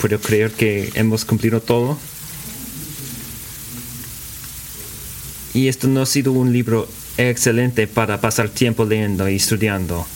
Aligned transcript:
Puedo 0.00 0.18
creer 0.20 0.50
que 0.50 0.90
hemos 0.94 1.24
cumplido 1.24 1.60
todo. 1.60 1.98
Y 5.54 5.68
esto 5.68 5.88
no 5.88 6.02
ha 6.02 6.06
sido 6.06 6.32
un 6.32 6.52
libro 6.52 6.86
excelente 7.16 7.86
para 7.86 8.20
pasar 8.20 8.50
tiempo 8.50 8.84
leyendo 8.84 9.28
y 9.28 9.36
estudiando. 9.36 10.06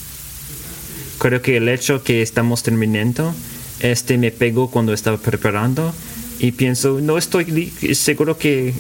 Creo 1.19 1.43
que 1.43 1.57
el 1.57 1.69
hecho 1.69 2.03
que 2.03 2.23
estamos 2.23 2.63
terminando, 2.63 3.35
este 3.81 4.19
me 4.19 4.31
pegó 4.31 4.71
cuando 4.71 4.93
estaba 4.93 5.17
preparando 5.17 5.95
y 6.39 6.53
pienso, 6.53 7.01
no 7.01 7.19
estoy 7.19 7.73
seguro 7.95 8.39
que, 8.39 8.75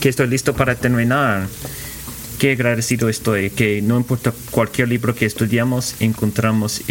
que 0.00 0.08
estoy 0.08 0.28
listo 0.28 0.54
para 0.54 0.74
terminar. 0.74 1.48
Qué 2.38 2.52
agradecido 2.52 3.08
estoy, 3.08 3.48
que 3.48 3.80
no 3.80 3.96
importa 3.96 4.34
cualquier 4.50 4.88
libro 4.88 5.14
que 5.14 5.24
estudiamos, 5.24 5.94
encontramos 6.00 6.82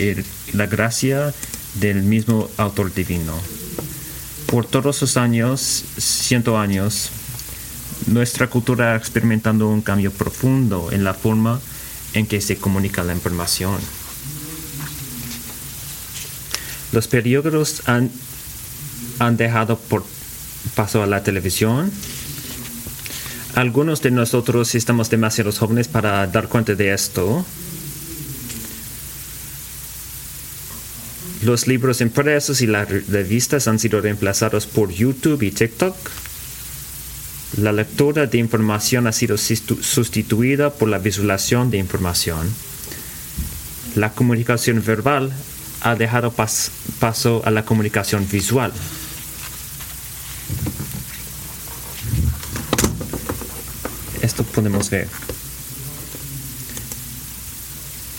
la 0.53 0.65
gracia 0.65 1.33
del 1.75 2.01
mismo 2.01 2.49
autor 2.57 2.91
divino. 2.91 3.35
Por 4.47 4.65
todos 4.65 4.95
sus 4.95 5.17
años, 5.17 5.83
ciento 5.97 6.57
años, 6.57 7.09
nuestra 8.07 8.47
cultura 8.47 8.93
ha 8.93 8.95
experimentado 8.95 9.67
un 9.67 9.81
cambio 9.81 10.11
profundo 10.11 10.89
en 10.91 11.03
la 11.03 11.13
forma 11.13 11.59
en 12.13 12.27
que 12.27 12.39
se 12.41 12.57
comunica 12.57 13.03
la 13.03 13.13
información. 13.13 13.77
Los 16.91 17.07
periódicos 17.07 17.81
han, 17.87 18.11
han 19.19 19.35
dejado 19.35 19.77
por 19.77 20.05
paso 20.75 21.03
a 21.03 21.07
la 21.07 21.23
televisión. 21.23 21.91
Algunos 23.55 24.01
de 24.01 24.11
nosotros 24.11 24.75
estamos 24.75 25.09
demasiado 25.09 25.51
jóvenes 25.51 25.87
para 25.87 26.27
dar 26.27 26.47
cuenta 26.47 26.75
de 26.75 26.93
esto. 26.93 27.45
Los 31.45 31.67
libros 31.67 32.01
impresos 32.01 32.61
y 32.61 32.65
las 32.65 32.89
revistas 32.89 33.67
han 33.67 33.77
sido 33.77 34.01
reemplazados 34.01 34.65
por 34.65 34.89
YouTube 34.89 35.43
y 35.43 35.51
TikTok. 35.51 35.95
La 37.61 37.71
lectura 37.71 38.25
de 38.25 38.39
información 38.39 39.05
ha 39.05 39.11
sido 39.11 39.37
sustituida 39.37 40.71
por 40.71 40.89
la 40.89 40.97
visualización 40.97 41.69
de 41.69 41.77
información. 41.77 42.51
La 43.93 44.11
comunicación 44.11 44.83
verbal 44.83 45.31
ha 45.81 45.93
dejado 45.93 46.31
paso 46.31 47.43
a 47.45 47.51
la 47.51 47.63
comunicación 47.63 48.27
visual. 48.27 48.73
Esto 54.23 54.43
podemos 54.45 54.89
ver. 54.89 55.07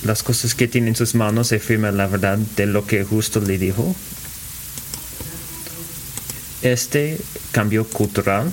Las 0.06 0.22
cosas 0.22 0.54
que 0.54 0.68
tiene 0.68 0.88
en 0.88 0.96
sus 0.96 1.16
manos 1.16 1.52
afirman 1.52 1.96
la 1.96 2.06
verdad 2.06 2.38
de 2.38 2.66
lo 2.66 2.86
que 2.86 3.02
justo 3.02 3.40
le 3.40 3.58
dijo. 3.58 3.94
Este 6.62 7.18
cambio 7.50 7.84
cultural 7.84 8.52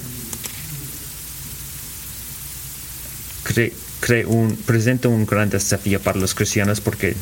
un, 4.27 4.57
presenta 4.65 5.07
un 5.07 5.25
gran 5.25 5.49
desafío 5.49 5.99
para 5.99 6.19
los 6.19 6.33
cristianos 6.33 6.81
porque... 6.81 7.15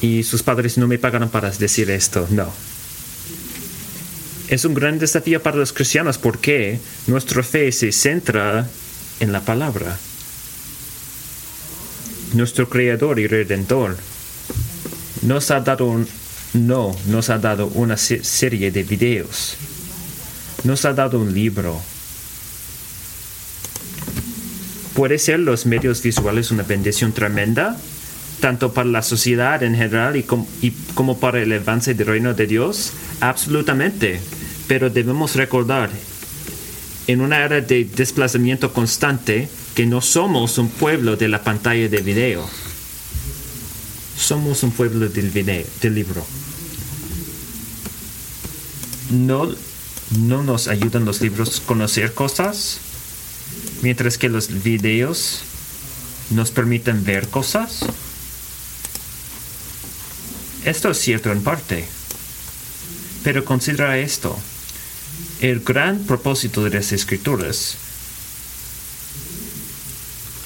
Y 0.00 0.22
sus 0.22 0.42
padres 0.42 0.76
no 0.76 0.86
me 0.86 0.98
pagaron 0.98 1.30
para 1.30 1.50
decir 1.50 1.90
esto, 1.90 2.26
no. 2.30 2.52
Es 4.48 4.66
un 4.66 4.74
gran 4.74 4.98
desafío 4.98 5.42
para 5.42 5.56
los 5.56 5.72
cristianos 5.72 6.18
porque 6.18 6.78
nuestra 7.06 7.42
fe 7.42 7.72
se 7.72 7.90
centra 7.92 8.68
en 9.20 9.32
la 9.32 9.40
palabra. 9.40 9.98
Nuestro 12.34 12.68
Creador 12.68 13.18
y 13.18 13.26
Redentor 13.26 13.96
nos 15.22 15.50
ha 15.50 15.60
dado 15.60 15.86
un, 15.86 16.06
no, 16.52 16.94
nos 17.06 17.30
ha 17.30 17.38
dado 17.38 17.68
una 17.68 17.96
serie 17.96 18.70
de 18.70 18.82
videos. 18.82 19.56
Nos 20.64 20.84
ha 20.84 20.92
dado 20.92 21.18
un 21.18 21.32
libro 21.32 21.80
¿Puede 24.94 25.18
ser 25.18 25.40
los 25.40 25.66
medios 25.66 26.00
visuales 26.02 26.52
una 26.52 26.62
bendición 26.62 27.12
tremenda? 27.12 27.76
tanto 28.40 28.74
para 28.74 28.88
la 28.88 29.00
sociedad 29.00 29.62
en 29.62 29.74
general 29.74 30.16
y, 30.16 30.24
como 30.94 31.18
para 31.18 31.40
el 31.40 31.50
avance 31.52 31.94
del 31.94 32.06
reino 32.06 32.34
de 32.34 32.46
Dios? 32.46 32.92
Absolutamente. 33.20 34.20
Pero 34.68 34.90
debemos 34.90 35.34
recordar, 35.34 35.88
en 37.06 37.22
una 37.22 37.42
era 37.42 37.62
de 37.62 37.84
desplazamiento 37.84 38.72
constante, 38.72 39.48
que 39.74 39.86
no 39.86 40.00
somos 40.00 40.58
un 40.58 40.68
pueblo 40.68 41.16
de 41.16 41.28
la 41.28 41.42
pantalla 41.42 41.88
de 41.88 42.00
video. 42.00 42.48
Somos 44.16 44.62
un 44.62 44.70
pueblo 44.70 45.08
del, 45.08 45.30
video, 45.30 45.66
del 45.80 45.94
libro. 45.94 46.24
No, 49.10 49.52
no 50.18 50.42
nos 50.42 50.68
ayudan 50.68 51.04
los 51.04 51.20
libros 51.20 51.60
a 51.60 51.66
conocer 51.66 52.14
cosas 52.14 52.78
mientras 53.82 54.16
que 54.16 54.28
los 54.28 54.62
videos 54.62 55.42
nos 56.30 56.50
permiten 56.52 57.04
ver 57.04 57.28
cosas. 57.28 57.80
Esto 60.64 60.90
es 60.90 60.98
cierto 60.98 61.30
en 61.32 61.42
parte, 61.42 61.84
pero 63.22 63.44
considera 63.44 63.98
esto. 63.98 64.38
El 65.40 65.60
gran 65.60 65.98
propósito 66.04 66.64
de 66.64 66.70
las 66.70 66.92
escrituras, 66.92 67.76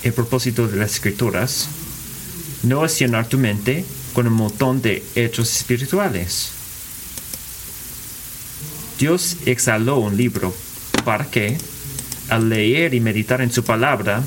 el 0.02 0.12
propósito 0.12 0.68
de 0.68 0.76
las 0.76 0.94
escrituras, 0.94 1.68
no 2.62 2.84
es 2.84 2.98
llenar 2.98 3.28
tu 3.28 3.38
mente 3.38 3.84
con 4.12 4.26
un 4.26 4.34
montón 4.34 4.82
de 4.82 5.02
hechos 5.14 5.54
espirituales. 5.54 6.50
Dios 8.98 9.36
exhaló 9.46 9.98
un 9.98 10.16
libro 10.16 10.54
para 11.04 11.30
que 11.30 11.56
al 12.28 12.48
leer 12.48 12.94
y 12.94 13.00
meditar 13.00 13.40
en 13.40 13.50
su 13.50 13.64
palabra, 13.64 14.22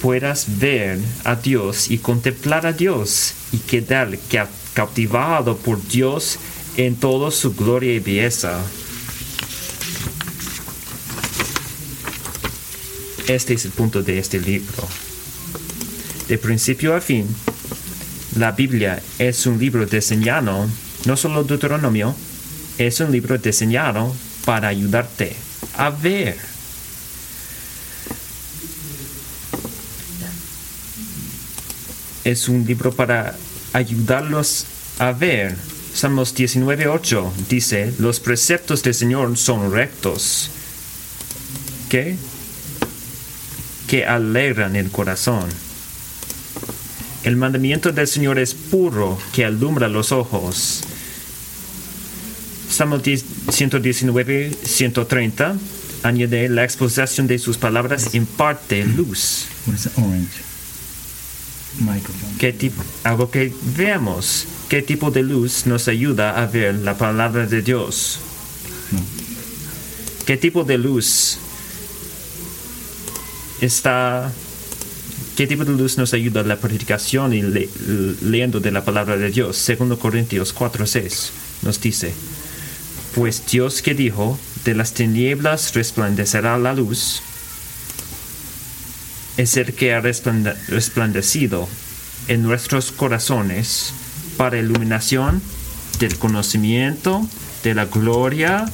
puedas 0.00 0.58
ver 0.58 0.98
a 1.24 1.36
Dios 1.36 1.90
y 1.90 1.98
contemplar 1.98 2.66
a 2.66 2.72
Dios 2.72 3.34
y 3.52 3.58
quedar 3.58 4.18
cautivado 4.74 5.56
por 5.56 5.86
Dios 5.88 6.38
en 6.76 6.96
toda 6.96 7.30
su 7.30 7.54
gloria 7.54 7.94
y 7.94 7.98
belleza. 7.98 8.60
Este 13.30 13.54
es 13.54 13.64
el 13.64 13.70
punto 13.70 14.02
de 14.02 14.18
este 14.18 14.40
libro. 14.40 14.88
De 16.26 16.36
principio 16.36 16.96
a 16.96 17.00
fin, 17.00 17.28
la 18.36 18.50
Biblia 18.50 19.00
es 19.20 19.46
un 19.46 19.56
libro 19.56 19.86
diseñado, 19.86 20.66
no 21.06 21.16
solo 21.16 21.44
Deuteronomio, 21.44 22.16
es 22.76 22.98
un 22.98 23.12
libro 23.12 23.38
diseñado 23.38 24.12
para 24.44 24.66
ayudarte 24.66 25.36
a 25.76 25.90
ver 25.90 26.36
es 32.24 32.48
un 32.48 32.66
libro 32.66 32.92
para 32.92 33.36
ayudarlos 33.72 34.66
a 34.98 35.12
ver. 35.12 35.56
Salmos 35.94 36.34
19.8 36.34 37.32
dice, 37.48 37.92
los 37.98 38.18
preceptos 38.18 38.82
del 38.82 38.94
Señor 38.94 39.36
son 39.36 39.72
rectos. 39.72 40.50
¿Qué? 41.88 42.16
Que 43.90 44.06
alegran 44.06 44.76
el 44.76 44.88
corazón. 44.92 45.48
El 47.24 47.34
mandamiento 47.34 47.90
del 47.90 48.06
Señor 48.06 48.38
es 48.38 48.54
puro, 48.54 49.18
que 49.32 49.44
alumbra 49.44 49.88
los 49.88 50.12
ojos. 50.12 50.82
Salmos 52.70 53.02
119, 53.50 54.52
130 54.62 55.56
añade 56.04 56.48
la 56.48 56.62
exposición 56.62 57.26
de 57.26 57.40
sus 57.40 57.58
palabras 57.58 58.14
imparte 58.14 58.84
luz. 58.84 59.46
¿Qué 62.38 62.52
tipo, 62.52 62.84
algo 63.02 63.28
que 63.32 63.52
veamos, 63.76 64.46
qué 64.68 64.82
tipo 64.82 65.10
de 65.10 65.24
luz 65.24 65.66
nos 65.66 65.88
ayuda 65.88 66.40
a 66.40 66.46
ver 66.46 66.76
la 66.76 66.96
palabra 66.96 67.44
de 67.48 67.60
Dios. 67.60 68.20
¿Qué 70.26 70.36
tipo 70.36 70.62
de 70.62 70.78
luz 70.78 71.38
está 73.60 74.32
¿Qué 75.40 75.46
tipo 75.46 75.64
de 75.64 75.72
luz 75.72 75.96
nos 75.96 76.12
ayuda 76.12 76.42
la 76.42 76.56
predicación 76.56 77.32
y 77.32 77.40
leyendo 77.40 78.60
de 78.60 78.70
la 78.70 78.84
palabra 78.84 79.16
de 79.16 79.30
Dios? 79.30 79.56
Segundo 79.56 79.98
Corintios 79.98 80.54
4:6 80.54 81.30
nos 81.62 81.80
dice, 81.80 82.12
pues 83.14 83.46
Dios 83.50 83.80
que 83.80 83.94
dijo, 83.94 84.38
de 84.66 84.74
las 84.74 84.92
tinieblas 84.92 85.72
resplandecerá 85.72 86.58
la 86.58 86.74
luz, 86.74 87.22
es 89.38 89.56
el 89.56 89.72
que 89.72 89.94
ha 89.94 90.02
resplandecido 90.02 91.66
en 92.28 92.42
nuestros 92.42 92.92
corazones 92.92 93.94
para 94.36 94.58
iluminación 94.58 95.40
del 96.00 96.18
conocimiento 96.18 97.26
de 97.62 97.74
la 97.74 97.86
gloria 97.86 98.70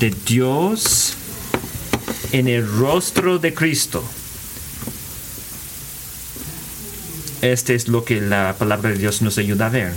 de 0.00 0.14
Dios 0.26 1.16
en 2.32 2.48
el 2.48 2.66
rostro 2.66 3.38
de 3.38 3.54
Cristo. 3.54 4.04
Este 7.40 7.74
es 7.74 7.88
lo 7.88 8.04
que 8.04 8.20
la 8.20 8.56
palabra 8.58 8.90
de 8.90 8.98
Dios 8.98 9.22
nos 9.22 9.38
ayuda 9.38 9.66
a 9.66 9.70
ver. 9.70 9.92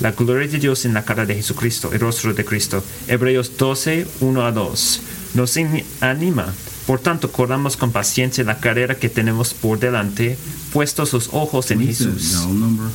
La 0.00 0.12
gloria 0.12 0.48
de 0.48 0.58
Dios 0.58 0.84
en 0.84 0.94
la 0.94 1.04
cara 1.04 1.26
de 1.26 1.34
Jesucristo, 1.34 1.92
el 1.92 2.00
rostro 2.00 2.34
de 2.34 2.44
Cristo. 2.44 2.82
Hebreos 3.06 3.56
12, 3.56 4.06
1 4.20 4.46
a 4.46 4.52
2. 4.52 5.00
Nos 5.34 5.56
anima. 6.00 6.52
Por 6.86 7.00
tanto, 7.00 7.30
corramos 7.30 7.76
con 7.76 7.92
paciencia 7.92 8.44
la 8.44 8.58
carrera 8.58 8.96
que 8.96 9.08
tenemos 9.08 9.54
por 9.54 9.78
delante, 9.78 10.36
puestos 10.72 11.12
los 11.12 11.30
ojos 11.32 11.70
en 11.70 11.80
Jesús, 11.80 12.46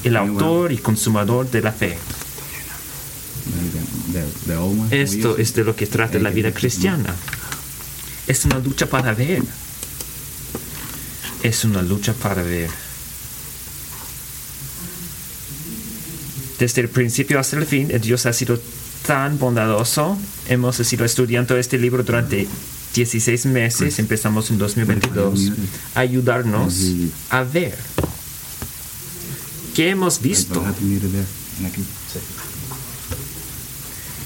el 0.04 0.16
autor 0.18 0.72
y 0.72 0.78
consumador 0.78 1.50
de 1.50 1.62
la 1.62 1.72
fe. 1.72 1.98
Esto 4.92 5.38
es 5.38 5.56
de 5.56 5.64
lo 5.64 5.76
que 5.76 5.88
trata 5.88 6.20
la 6.20 6.30
vida 6.30 6.52
cristiana. 6.52 7.16
Es 8.30 8.46
una 8.46 8.60
lucha 8.60 8.86
para 8.86 9.14
ver. 9.14 9.42
Es 11.44 11.64
una 11.66 11.82
lucha 11.82 12.14
para 12.14 12.42
ver. 12.44 12.70
Desde 16.60 16.82
el 16.82 16.90
principio 16.90 17.40
hasta 17.40 17.58
el 17.58 17.66
fin, 17.66 17.88
Dios 18.02 18.26
ha 18.26 18.34
sido 18.34 18.60
tan 19.08 19.40
bondadoso. 19.40 20.18
Hemos 20.48 20.76
sido 20.78 21.06
estudiando 21.06 21.58
este 21.58 21.78
libro 21.78 22.04
durante 22.04 22.48
16 22.94 23.46
meses. 23.48 23.98
Empezamos 24.00 24.50
en 24.52 24.58
2022. 24.58 25.52
a 25.96 26.00
Ayudarnos 26.02 26.76
a 27.30 27.44
ver. 27.44 27.78
¿Qué 29.76 29.90
hemos 29.90 30.22
visto? 30.22 30.62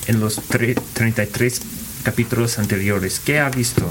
En 0.07 0.19
los 0.19 0.39
tre- 0.49 0.79
33 0.93 1.61
capítulos 2.03 2.59
anteriores. 2.59 3.19
¿Qué 3.19 3.39
ha 3.39 3.49
visto? 3.49 3.87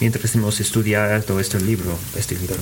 Mientras 0.00 0.34
hemos 0.34 0.60
estudiado 0.60 1.40
este 1.40 1.60
libro, 1.60 1.98
este 2.16 2.36
libro. 2.36 2.56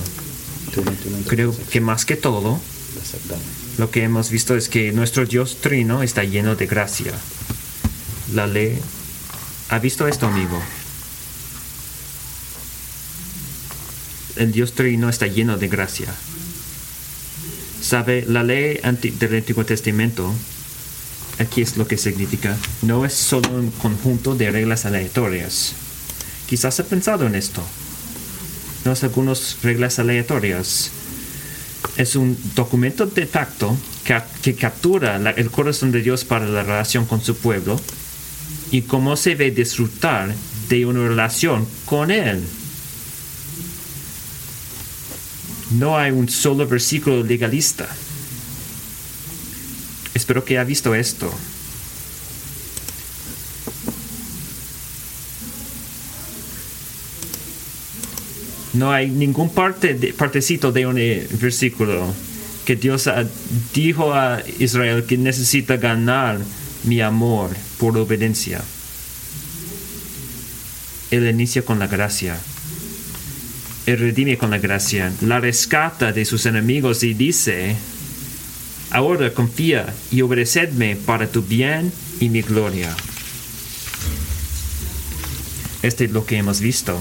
Creo 1.27 1.55
que 1.71 1.81
más 1.81 2.05
que 2.05 2.15
todo, 2.15 2.59
lo 3.77 3.91
que 3.91 4.03
hemos 4.03 4.29
visto 4.29 4.55
es 4.55 4.69
que 4.69 4.91
nuestro 4.91 5.25
Dios 5.25 5.57
Trino 5.61 6.03
está 6.03 6.23
lleno 6.23 6.55
de 6.55 6.67
gracia. 6.67 7.13
La 8.33 8.47
ley. 8.47 8.79
¿Ha 9.69 9.79
visto 9.79 10.07
esto, 10.07 10.27
amigo? 10.27 10.61
El 14.35 14.51
Dios 14.51 14.73
Trino 14.73 15.09
está 15.09 15.27
lleno 15.27 15.57
de 15.57 15.67
gracia. 15.67 16.13
Sabe, 17.81 18.25
la 18.27 18.43
ley 18.43 18.79
del 18.83 19.35
Antiguo 19.35 19.65
Testamento, 19.65 20.33
aquí 21.39 21.61
es 21.61 21.77
lo 21.77 21.87
que 21.87 21.97
significa, 21.97 22.57
no 22.81 23.05
es 23.05 23.13
solo 23.13 23.49
un 23.49 23.71
conjunto 23.71 24.35
de 24.35 24.51
reglas 24.51 24.85
aleatorias. 24.85 25.73
Quizás 26.47 26.79
ha 26.79 26.83
pensado 26.83 27.25
en 27.25 27.35
esto. 27.35 27.63
No 28.85 28.91
es 28.91 29.03
algunas 29.03 29.57
reglas 29.63 29.97
aleatorias. 29.99 30.91
Es 31.97 32.15
un 32.15 32.37
documento 32.55 33.05
de 33.05 33.25
facto 33.25 33.75
que, 34.41 34.55
captura 34.55 35.15
el 35.35 35.49
corazón 35.49 35.91
de 35.91 36.01
Dios 36.01 36.23
para 36.23 36.45
la 36.45 36.63
relación 36.63 37.05
con 37.05 37.21
su 37.21 37.35
pueblo 37.35 37.79
y 38.71 38.83
cómo 38.83 39.15
se 39.15 39.35
ve 39.35 39.51
disfrutar 39.51 40.33
de 40.69 40.85
una 40.85 41.07
relación 41.07 41.67
con 41.85 42.11
Él. 42.11 42.43
No 45.71 45.97
hay 45.97 46.11
un 46.11 46.29
solo 46.29 46.67
versículo 46.67 47.23
legalista. 47.23 47.87
Espero 50.15 50.43
que 50.43 50.57
ha 50.57 50.63
visto 50.63 50.95
esto. 50.95 51.31
No 58.73 58.91
hay 58.91 59.09
ningún 59.09 59.49
parte 59.53 59.93
de, 59.93 60.13
partecito 60.13 60.71
de 60.71 60.87
un 60.87 60.97
eh, 60.97 61.27
versículo 61.31 62.13
que 62.65 62.75
Dios 62.75 63.07
ah, 63.07 63.23
dijo 63.73 64.13
a 64.13 64.41
Israel 64.59 65.05
que 65.05 65.17
necesita 65.17 65.77
ganar 65.77 66.39
mi 66.83 67.01
amor 67.01 67.51
por 67.77 67.97
obediencia. 67.97 68.61
Él 71.11 71.27
inicia 71.29 71.61
con 71.61 71.77
la 71.77 71.87
gracia. 71.87 72.37
Él 73.85 73.99
redime 73.99 74.37
con 74.37 74.49
la 74.49 74.57
gracia, 74.57 75.11
la 75.21 75.39
rescata 75.39 76.11
de 76.11 76.25
sus 76.25 76.45
enemigos 76.45 77.03
y 77.03 77.13
dice, 77.13 77.75
ahora 78.95 79.33
confía 79.33 79.93
y 80.09 80.21
obedecedme 80.21 80.95
para 80.95 81.27
tu 81.27 81.41
bien 81.43 81.91
y 82.21 82.29
mi 82.29 82.41
gloria. 82.41 82.95
Este 85.81 86.05
es 86.05 86.11
lo 86.11 86.25
que 86.25 86.37
hemos 86.37 86.61
visto. 86.61 86.97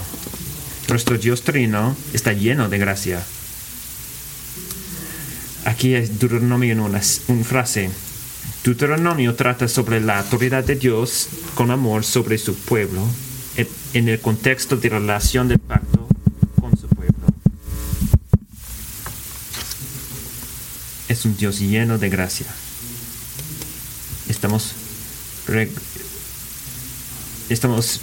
Nuestro 0.88 1.17
Dios 1.19 1.43
Trino 1.43 1.96
está 2.12 2.32
lleno 2.32 2.69
de 2.69 2.79
gracia. 2.79 3.25
Aquí 5.64 5.94
es 5.94 6.19
Deuteronomio 6.19 6.73
en 6.73 6.81
una, 6.81 7.00
frase. 7.00 7.91
Deuteronomio 8.64 9.37
trata 9.37 9.69
sobre 9.69 10.00
la 10.00 10.19
autoridad 10.19 10.64
de 10.64 10.75
Dios 10.75 11.29
con 11.55 11.70
amor 11.70 12.02
sobre 12.05 12.38
su 12.38 12.56
pueblo 12.56 13.06
en- 13.56 13.69
en 13.94 14.08
el 14.08 14.20
contexto 14.20 14.76
de 14.76 14.88
relación 14.88 15.46
del 15.46 15.61
pacto 15.61 16.08
con 16.61 16.76
su 16.76 16.88
pueblo. 16.88 17.12
Es 21.14 21.25
un 21.25 21.37
Dios 21.37 21.61
lleno 21.61 21.96
de 21.96 22.08
gracia. 22.08 22.46
Estamos 24.28 24.72
estamos 27.49 28.00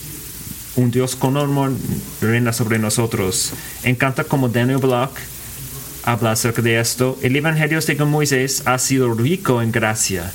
un 0.78 0.92
Dios 0.92 1.18
con 1.18 1.36
amor 1.36 1.74
reina 2.22 2.54
sobre 2.54 2.80
nosotros. 2.80 3.52
Encanta 3.84 4.24
como 4.24 4.48
Daniel 4.48 4.78
Block 4.78 5.12
habla 6.04 6.32
acerca 6.32 6.62
de 6.62 6.80
esto. 6.80 7.20
El 7.22 7.36
Evangelio 7.36 7.82
según 7.82 8.12
Moisés 8.12 8.64
ha 8.64 8.78
sido 8.80 9.14
rico 9.14 9.62
en 9.62 9.74
gracia. 9.74 10.32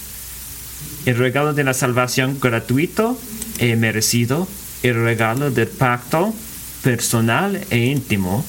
El 1.06 1.16
regalo 1.16 1.54
de 1.54 1.64
la 1.64 1.72
salvación 1.72 2.38
gratuito 2.38 3.18
e 3.56 3.74
merecido. 3.76 4.46
El 4.82 5.02
regalo 5.02 5.50
del 5.50 5.68
pacto 5.68 6.34
personal 6.82 7.58
e 7.70 7.78
íntimo. 7.86 8.44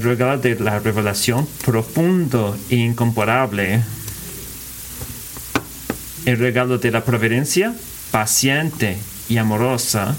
El 0.00 0.06
regalo 0.06 0.40
de 0.40 0.58
la 0.58 0.78
revelación 0.78 1.46
profundo 1.62 2.56
e 2.70 2.76
incomparable. 2.76 3.84
El 6.24 6.38
regalo 6.38 6.78
de 6.78 6.90
la 6.90 7.04
providencia 7.04 7.74
paciente 8.10 8.96
y 9.28 9.36
amorosa. 9.36 10.16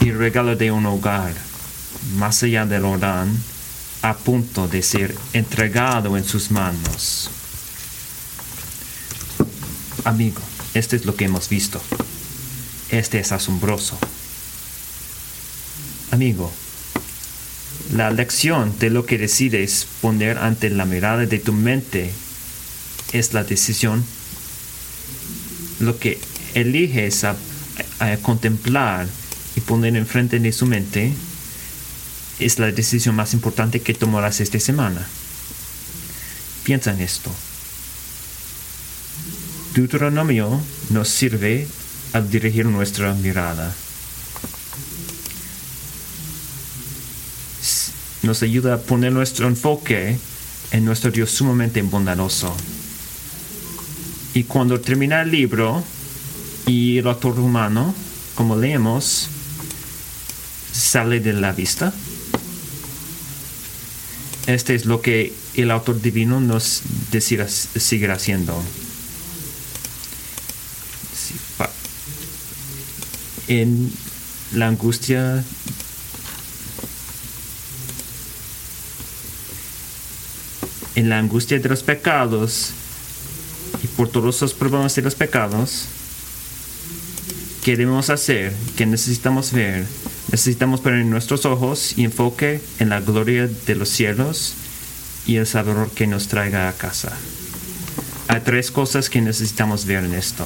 El 0.00 0.18
regalo 0.18 0.56
de 0.56 0.72
un 0.72 0.84
hogar 0.84 1.32
más 2.16 2.42
allá 2.42 2.66
del 2.66 2.82
Jordán, 2.82 3.38
a 4.02 4.14
punto 4.14 4.66
de 4.66 4.82
ser 4.82 5.14
entregado 5.32 6.16
en 6.16 6.24
sus 6.24 6.50
manos. 6.50 7.30
Amigo, 10.02 10.40
esto 10.74 10.96
es 10.96 11.06
lo 11.06 11.14
que 11.14 11.26
hemos 11.26 11.48
visto. 11.48 11.80
Este 12.90 13.20
es 13.20 13.30
asombroso. 13.30 13.96
Amigo, 16.10 16.52
la 17.92 18.10
lección 18.10 18.78
de 18.78 18.90
lo 18.90 19.06
que 19.06 19.18
decides 19.18 19.86
poner 20.00 20.38
ante 20.38 20.70
la 20.70 20.84
mirada 20.84 21.26
de 21.26 21.38
tu 21.38 21.52
mente 21.52 22.10
es 23.12 23.32
la 23.32 23.44
decisión. 23.44 24.04
Lo 25.80 25.98
que 25.98 26.18
eliges 26.54 27.24
a, 27.24 27.36
a 27.98 28.16
contemplar 28.18 29.06
y 29.54 29.60
poner 29.60 29.96
enfrente 29.96 30.38
de 30.38 30.52
su 30.52 30.66
mente 30.66 31.12
es 32.38 32.58
la 32.58 32.70
decisión 32.70 33.14
más 33.14 33.34
importante 33.34 33.80
que 33.80 33.94
tomarás 33.94 34.40
esta 34.40 34.60
semana. 34.60 35.06
Piensa 36.64 36.92
en 36.92 37.00
esto. 37.00 37.30
Deuteronomio 39.74 40.60
nos 40.90 41.08
sirve 41.08 41.68
al 42.12 42.30
dirigir 42.30 42.66
nuestra 42.66 43.12
mirada. 43.14 43.74
Nos 48.26 48.42
ayuda 48.42 48.74
a 48.74 48.78
poner 48.78 49.12
nuestro 49.12 49.46
enfoque 49.46 50.18
en 50.72 50.84
nuestro 50.84 51.12
Dios 51.12 51.30
sumamente 51.30 51.80
bondadoso. 51.82 52.52
Y 54.34 54.42
cuando 54.42 54.80
termina 54.80 55.22
el 55.22 55.30
libro 55.30 55.84
y 56.66 56.98
el 56.98 57.06
autor 57.06 57.38
humano, 57.38 57.94
como 58.34 58.56
leemos, 58.56 59.28
sale 60.72 61.20
de 61.20 61.34
la 61.34 61.52
vista, 61.52 61.94
este 64.48 64.74
es 64.74 64.86
lo 64.86 65.00
que 65.00 65.32
el 65.54 65.70
autor 65.70 66.02
divino 66.02 66.40
nos 66.40 66.82
decirá, 67.12 67.46
seguirá 67.46 68.14
haciendo. 68.14 68.60
En 73.46 73.92
la 74.52 74.66
angustia 74.66 75.44
en 80.96 81.10
la 81.10 81.18
angustia 81.18 81.60
de 81.60 81.68
los 81.68 81.82
pecados 81.82 82.70
y 83.84 83.86
por 83.86 84.08
todos 84.08 84.40
los 84.40 84.54
problemas 84.54 84.96
de 84.96 85.02
los 85.02 85.14
pecados, 85.14 85.84
¿qué 87.62 87.76
debemos 87.76 88.10
hacer? 88.10 88.52
¿Qué 88.76 88.86
necesitamos 88.86 89.52
ver? 89.52 89.86
Necesitamos 90.32 90.80
poner 90.80 91.04
nuestros 91.04 91.44
ojos 91.44 91.96
y 91.96 92.04
enfoque 92.04 92.60
en 92.80 92.88
la 92.88 93.00
gloria 93.00 93.46
de 93.46 93.74
los 93.74 93.90
cielos 93.90 94.54
y 95.26 95.36
el 95.36 95.46
Salvador 95.46 95.90
que 95.90 96.06
nos 96.06 96.28
traiga 96.28 96.68
a 96.68 96.72
casa. 96.72 97.12
Hay 98.28 98.40
tres 98.40 98.70
cosas 98.70 99.10
que 99.10 99.20
necesitamos 99.20 99.84
ver 99.84 100.02
en 100.02 100.14
esto. 100.14 100.44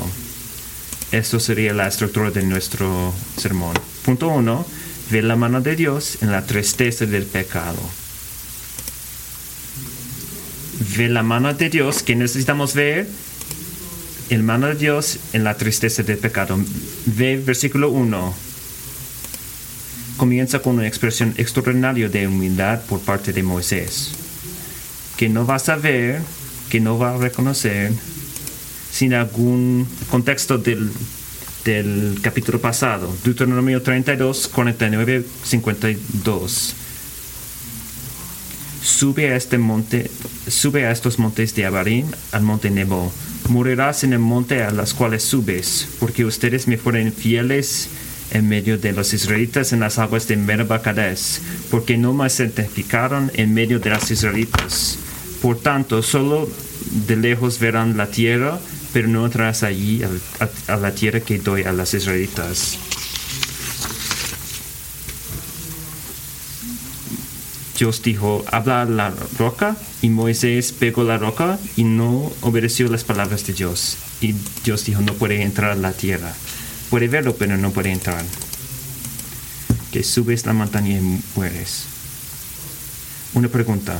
Esto 1.12 1.40
sería 1.40 1.72
la 1.72 1.88
estructura 1.88 2.30
de 2.30 2.42
nuestro 2.42 3.14
sermón. 3.36 3.74
Punto 4.04 4.28
uno, 4.28 4.66
ver 5.10 5.24
la 5.24 5.36
mano 5.36 5.60
de 5.60 5.76
Dios 5.76 6.18
en 6.22 6.32
la 6.32 6.44
tristeza 6.44 7.06
del 7.06 7.24
pecado. 7.24 7.80
Ver 10.80 11.10
la 11.10 11.22
mano 11.22 11.52
de 11.52 11.68
Dios 11.68 12.02
que 12.02 12.16
necesitamos 12.16 12.74
ver 12.74 13.06
el 14.30 14.42
mano 14.42 14.68
de 14.68 14.76
Dios 14.76 15.18
en 15.32 15.44
la 15.44 15.56
tristeza 15.56 16.02
del 16.02 16.16
pecado. 16.18 16.58
Ve 17.04 17.36
versículo 17.36 17.90
1. 17.90 18.34
Comienza 20.16 20.60
con 20.60 20.76
una 20.76 20.86
expresión 20.86 21.34
extraordinaria 21.36 22.08
de 22.08 22.26
humildad 22.26 22.80
por 22.82 23.00
parte 23.00 23.32
de 23.32 23.42
Moisés, 23.42 24.12
que 25.16 25.28
no 25.28 25.46
va 25.46 25.56
a 25.56 25.58
saber, 25.58 26.20
que 26.70 26.80
no 26.80 26.98
va 26.98 27.14
a 27.14 27.18
reconocer, 27.18 27.92
sin 28.90 29.14
algún 29.14 29.86
contexto 30.10 30.58
del, 30.58 30.90
del 31.64 32.18
capítulo 32.22 32.60
pasado. 32.60 33.14
Deuteronomio 33.24 33.82
32, 33.82 34.48
49, 34.48 35.24
52 35.44 36.74
sube 38.82 39.32
a 39.32 39.36
este 39.36 39.58
monte, 39.58 40.10
sube 40.48 40.86
a 40.86 40.90
estos 40.90 41.18
montes 41.18 41.54
de 41.54 41.66
Abarim, 41.66 42.06
al 42.32 42.42
monte 42.42 42.70
Nebo. 42.70 43.12
Morirás 43.48 44.04
en 44.04 44.12
el 44.12 44.18
monte 44.18 44.62
a 44.62 44.70
las 44.70 44.94
cuales 44.94 45.22
subes, 45.22 45.88
porque 45.98 46.24
ustedes 46.24 46.68
me 46.68 46.76
fueron 46.76 47.12
fieles 47.12 47.88
en 48.30 48.48
medio 48.48 48.78
de 48.78 48.92
los 48.92 49.12
israelitas 49.12 49.72
en 49.72 49.80
las 49.80 49.98
aguas 49.98 50.28
de 50.28 50.36
Merba 50.36 50.82
porque 51.70 51.96
no 51.96 52.12
me 52.12 52.30
santificaron 52.30 53.30
en 53.34 53.54
medio 53.54 53.80
de 53.80 53.90
las 53.90 54.10
israelitas. 54.10 54.98
Por 55.42 55.58
tanto, 55.58 56.02
solo 56.02 56.48
de 57.06 57.16
lejos 57.16 57.58
verán 57.58 57.96
la 57.96 58.06
tierra, 58.06 58.58
pero 58.92 59.08
no 59.08 59.26
entrarás 59.26 59.62
allí 59.62 60.02
a, 60.02 60.72
a 60.72 60.76
la 60.76 60.94
tierra 60.94 61.20
que 61.20 61.38
doy 61.38 61.62
a 61.62 61.72
las 61.72 61.94
israelitas. 61.94 62.78
Dios 67.80 68.02
dijo, 68.02 68.44
habla 68.52 68.84
la 68.84 69.10
roca, 69.38 69.74
y 70.02 70.10
Moisés 70.10 70.70
pegó 70.70 71.02
la 71.02 71.16
roca 71.16 71.58
y 71.76 71.84
no 71.84 72.30
obedeció 72.42 72.88
las 72.88 73.04
palabras 73.04 73.46
de 73.46 73.54
Dios. 73.54 73.96
Y 74.20 74.34
Dios 74.62 74.84
dijo, 74.84 75.00
no 75.00 75.14
puede 75.14 75.40
entrar 75.40 75.70
a 75.70 75.76
la 75.76 75.92
tierra. 75.92 76.34
Puede 76.90 77.08
verlo, 77.08 77.36
pero 77.36 77.56
no 77.56 77.70
puede 77.70 77.90
entrar. 77.90 78.22
Que 79.92 80.02
subes 80.02 80.44
la 80.44 80.52
montaña 80.52 80.98
y 80.98 81.22
mueres. 81.34 81.86
Una 83.32 83.48
pregunta. 83.48 83.98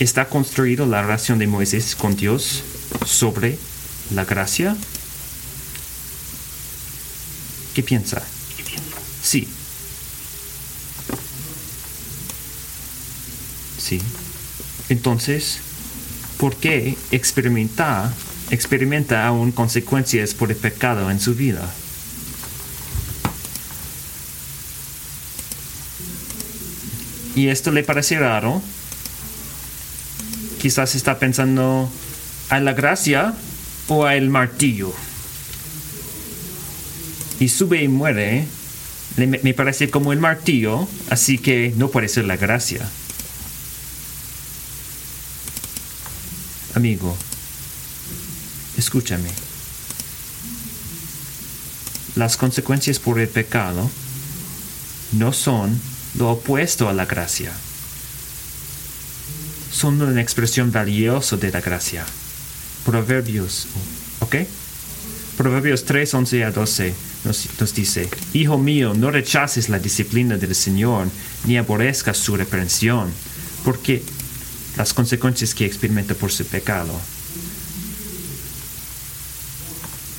¿Está 0.00 0.28
construida 0.28 0.84
la 0.84 1.02
relación 1.02 1.38
de 1.38 1.46
Moisés 1.46 1.94
con 1.94 2.16
Dios 2.16 2.64
sobre 3.06 3.60
la 4.12 4.24
gracia? 4.24 4.76
¿Qué 7.74 7.84
piensa? 7.84 8.24
Sí, 9.22 9.46
Entonces, 14.88 15.58
¿por 16.38 16.56
qué 16.56 16.96
experimenta, 17.10 18.12
experimenta 18.50 19.26
aún 19.26 19.52
consecuencias 19.52 20.34
por 20.34 20.50
el 20.50 20.56
pecado 20.56 21.10
en 21.10 21.20
su 21.20 21.34
vida? 21.34 21.68
Y 27.34 27.48
esto 27.48 27.70
le 27.70 27.82
parece 27.82 28.18
raro. 28.18 28.62
Quizás 30.60 30.94
está 30.94 31.18
pensando 31.18 31.90
a 32.50 32.60
la 32.60 32.74
gracia 32.74 33.34
o 33.88 34.04
a 34.04 34.14
el 34.16 34.28
martillo. 34.28 34.92
Y 37.40 37.48
sube 37.48 37.82
y 37.82 37.88
muere. 37.88 38.46
me 39.16 39.54
parece 39.54 39.90
como 39.90 40.12
el 40.12 40.20
martillo, 40.20 40.86
así 41.10 41.38
que 41.38 41.72
no 41.76 41.88
puede 41.88 42.08
ser 42.08 42.26
la 42.26 42.36
gracia. 42.36 42.88
Amigo, 46.74 47.14
escúchame. 48.78 49.28
Las 52.16 52.36
consecuencias 52.36 52.98
por 52.98 53.20
el 53.20 53.28
pecado 53.28 53.90
no 55.12 55.32
son 55.32 55.78
lo 56.18 56.30
opuesto 56.30 56.88
a 56.88 56.94
la 56.94 57.04
gracia. 57.04 57.52
Son 59.70 60.00
una 60.00 60.20
expresión 60.20 60.72
valiosa 60.72 61.36
de 61.36 61.50
la 61.50 61.60
gracia. 61.60 62.06
Proverbios, 62.86 63.66
¿ok? 64.20 64.36
Proverbios 65.36 65.84
3, 65.84 66.14
11 66.14 66.44
a 66.44 66.50
12 66.52 66.94
nos, 67.24 67.48
nos, 67.60 67.74
dice, 67.74 68.08
Hijo 68.32 68.56
mío, 68.58 68.94
no 68.94 69.10
rechaces 69.10 69.68
la 69.68 69.78
disciplina 69.78 70.36
del 70.38 70.54
Señor, 70.54 71.08
ni 71.44 71.58
aborrezcas 71.58 72.16
su 72.16 72.36
reprensión, 72.36 73.10
porque 73.64 74.02
las 74.76 74.94
consecuencias 74.94 75.54
que 75.54 75.66
experimenta 75.66 76.14
por 76.14 76.30
su 76.30 76.44
pecado. 76.46 76.92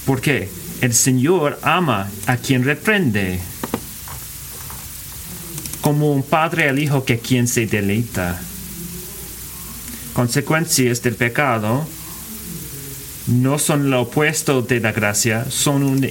¿Por 0.05 0.21
qué? 0.21 0.49
El 0.81 0.93
Señor 0.93 1.59
ama 1.61 2.09
a 2.27 2.37
quien 2.37 2.63
reprende, 2.63 3.39
como 5.81 6.11
un 6.11 6.23
padre 6.23 6.69
al 6.69 6.79
hijo 6.79 7.05
que 7.05 7.19
quien 7.19 7.47
se 7.47 7.65
deleita. 7.65 8.41
Consecuencias 10.13 11.01
del 11.01 11.15
pecado 11.15 11.87
no 13.27 13.57
son 13.59 13.89
lo 13.89 14.01
opuesto 14.01 14.61
de 14.61 14.79
la 14.79 14.91
gracia, 14.91 15.45
son 15.49 15.83
una 15.83 16.07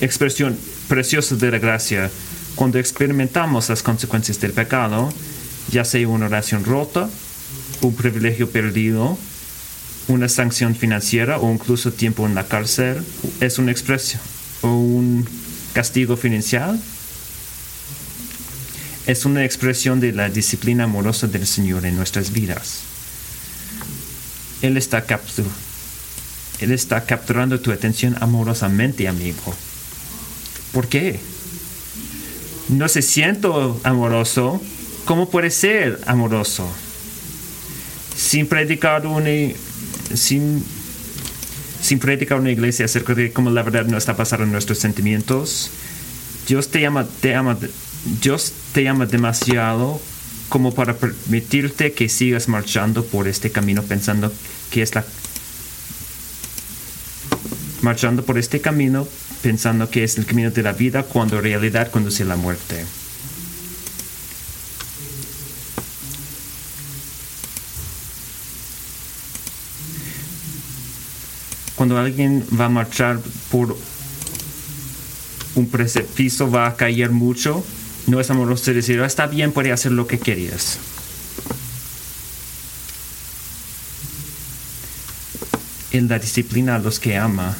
expresión 0.00 0.58
preciosa 0.88 1.36
de 1.36 1.50
la 1.50 1.58
gracia. 1.58 2.10
Cuando 2.54 2.78
experimentamos 2.78 3.68
las 3.68 3.82
consecuencias 3.82 4.40
del 4.40 4.52
pecado, 4.52 5.12
ya 5.70 5.84
sea 5.84 6.08
una 6.08 6.26
oración 6.26 6.64
rota, 6.64 7.08
un 7.82 7.94
privilegio 7.94 8.50
perdido, 8.50 9.18
una 10.08 10.28
sanción 10.28 10.74
financiera 10.74 11.38
o 11.38 11.52
incluso 11.52 11.92
tiempo 11.92 12.26
en 12.26 12.34
la 12.34 12.44
cárcel 12.44 13.04
es 13.40 13.58
una 13.58 13.72
expresión 13.72 14.22
o 14.62 14.68
un 14.68 15.28
castigo 15.74 16.16
financiero 16.16 16.76
es 19.08 19.24
una 19.24 19.42
expresión 19.42 20.00
de 20.00 20.12
la 20.12 20.28
disciplina 20.28 20.84
amorosa 20.84 21.26
del 21.26 21.46
Señor 21.46 21.86
en 21.86 21.96
nuestras 21.96 22.30
vidas. 22.30 22.80
Él 24.60 24.76
está, 24.76 25.06
Él 26.60 26.72
está 26.72 27.06
capturando 27.06 27.58
tu 27.58 27.72
atención 27.72 28.16
amorosamente, 28.20 29.08
amigo. 29.08 29.54
¿Por 30.72 30.88
qué? 30.88 31.20
No 32.68 32.86
se 32.88 33.00
siento 33.00 33.80
amoroso. 33.82 34.60
¿Cómo 35.06 35.30
puede 35.30 35.50
ser 35.50 36.02
amoroso? 36.04 36.68
Sin 38.18 38.48
predicar 38.48 39.06
una 39.06 39.30
sin, 40.12 40.64
sin 41.80 42.00
predicar 42.00 42.40
una 42.40 42.50
iglesia 42.50 42.86
acerca 42.86 43.14
de 43.14 43.32
cómo 43.32 43.50
la 43.50 43.62
verdad 43.62 43.86
no 43.86 43.96
está 43.96 44.16
pasando 44.16 44.44
en 44.44 44.50
nuestros 44.50 44.78
sentimientos. 44.78 45.70
Dios 46.48 46.68
te 46.68 46.80
llama, 46.80 47.06
te 47.20 47.36
ama, 47.36 47.56
Dios 48.20 48.52
te 48.72 48.82
llama 48.82 49.06
demasiado 49.06 50.00
como 50.48 50.74
para 50.74 50.96
permitirte 50.96 51.92
que 51.92 52.08
sigas 52.08 52.48
marchando 52.48 53.04
por 53.04 53.28
este 53.28 53.52
camino 53.52 53.82
pensando 53.82 54.32
que 54.72 54.82
es 54.82 54.94
la 54.94 55.04
marchando 57.82 58.24
por 58.24 58.38
este 58.38 58.60
camino 58.60 59.06
pensando 59.42 59.90
que 59.90 60.02
es 60.02 60.18
el 60.18 60.26
camino 60.26 60.50
de 60.50 60.62
la 60.62 60.72
vida 60.72 61.04
cuando 61.04 61.36
en 61.36 61.44
realidad 61.44 61.90
conduce 61.92 62.24
a 62.24 62.26
la 62.26 62.36
muerte. 62.36 62.84
Cuando 71.78 71.96
alguien 71.96 72.44
va 72.60 72.64
a 72.64 72.68
marchar 72.68 73.20
por 73.52 73.76
un 75.54 75.68
precipicio, 75.68 76.50
va 76.50 76.66
a 76.66 76.74
caer 76.74 77.10
mucho, 77.10 77.64
no 78.08 78.18
es 78.18 78.28
amoroso 78.30 78.74
decir, 78.74 79.00
ah, 79.00 79.06
está 79.06 79.28
bien, 79.28 79.52
puede 79.52 79.70
hacer 79.70 79.92
lo 79.92 80.08
que 80.08 80.18
querías. 80.18 80.80
En 85.92 86.08
la 86.08 86.18
disciplina 86.18 86.74
a 86.74 86.78
los 86.80 86.98
que 86.98 87.16
ama, 87.16 87.56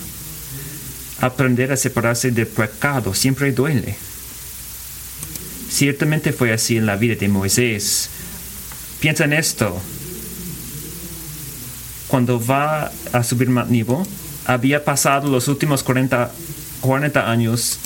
aprender 1.21 1.71
a 1.71 1.77
separarse 1.77 2.33
del 2.33 2.49
pecado 2.49 3.15
siempre 3.15 3.53
duele. 3.53 3.97
Ciertamente 5.71 6.33
fue 6.33 6.53
así 6.53 6.77
en 6.77 6.87
la 6.87 6.97
vida 6.97 7.15
de 7.15 7.29
Moisés. 7.29 8.11
Piensa 8.99 9.27
en 9.27 9.35
esto 9.35 9.81
cuando 12.09 12.45
va 12.45 12.91
a 13.13 13.23
subir 13.23 13.49
más 13.51 13.69
nivel, 13.69 13.99
había 14.47 14.85
pasado 14.85 15.29
los 15.29 15.47
últimos 15.49 15.83
40, 15.83 16.31
40 16.81 17.31
años 17.31 17.79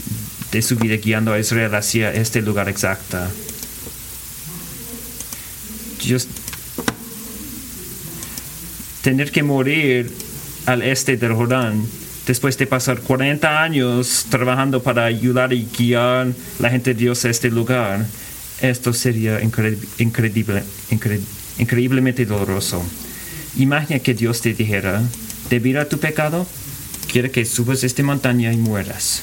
de 0.50 0.62
su 0.62 0.76
vida 0.76 0.96
guiando 0.96 1.32
a 1.32 1.38
Israel 1.38 1.74
hacia 1.74 2.12
este 2.12 2.40
lugar 2.40 2.68
exacto. 2.68 3.18
tener 9.02 9.30
que 9.30 9.42
morir 9.42 10.10
al 10.66 10.82
este 10.82 11.16
del 11.16 11.34
Jordán 11.34 11.86
después 12.26 12.56
de 12.56 12.66
pasar 12.66 13.00
40 13.00 13.62
años 13.62 14.26
trabajando 14.30 14.82
para 14.82 15.04
ayudar 15.04 15.52
y 15.52 15.66
guiar 15.76 16.28
la 16.60 16.70
gente 16.70 16.94
de 16.94 17.00
Dios 17.00 17.24
a 17.24 17.30
este 17.30 17.50
lugar, 17.50 18.06
esto 18.60 18.92
sería 18.92 19.40
increíble, 19.42 20.62
increíblemente 21.58 22.24
doloroso. 22.24 22.82
Imagina 23.56 24.00
que 24.00 24.14
Dios 24.14 24.40
te 24.40 24.54
dijera, 24.54 25.02
debido 25.50 25.80
a 25.80 25.88
tu 25.88 25.98
pecado, 25.98 26.46
quiere 27.10 27.30
que 27.30 27.44
subas 27.44 27.84
esta 27.84 28.02
montaña 28.02 28.52
y 28.52 28.56
mueras. 28.56 29.22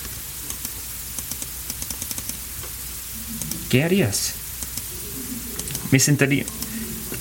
¿Qué 3.69 3.83
harías? 3.83 4.33
Me 5.91 5.99
sentaría. 5.99 6.45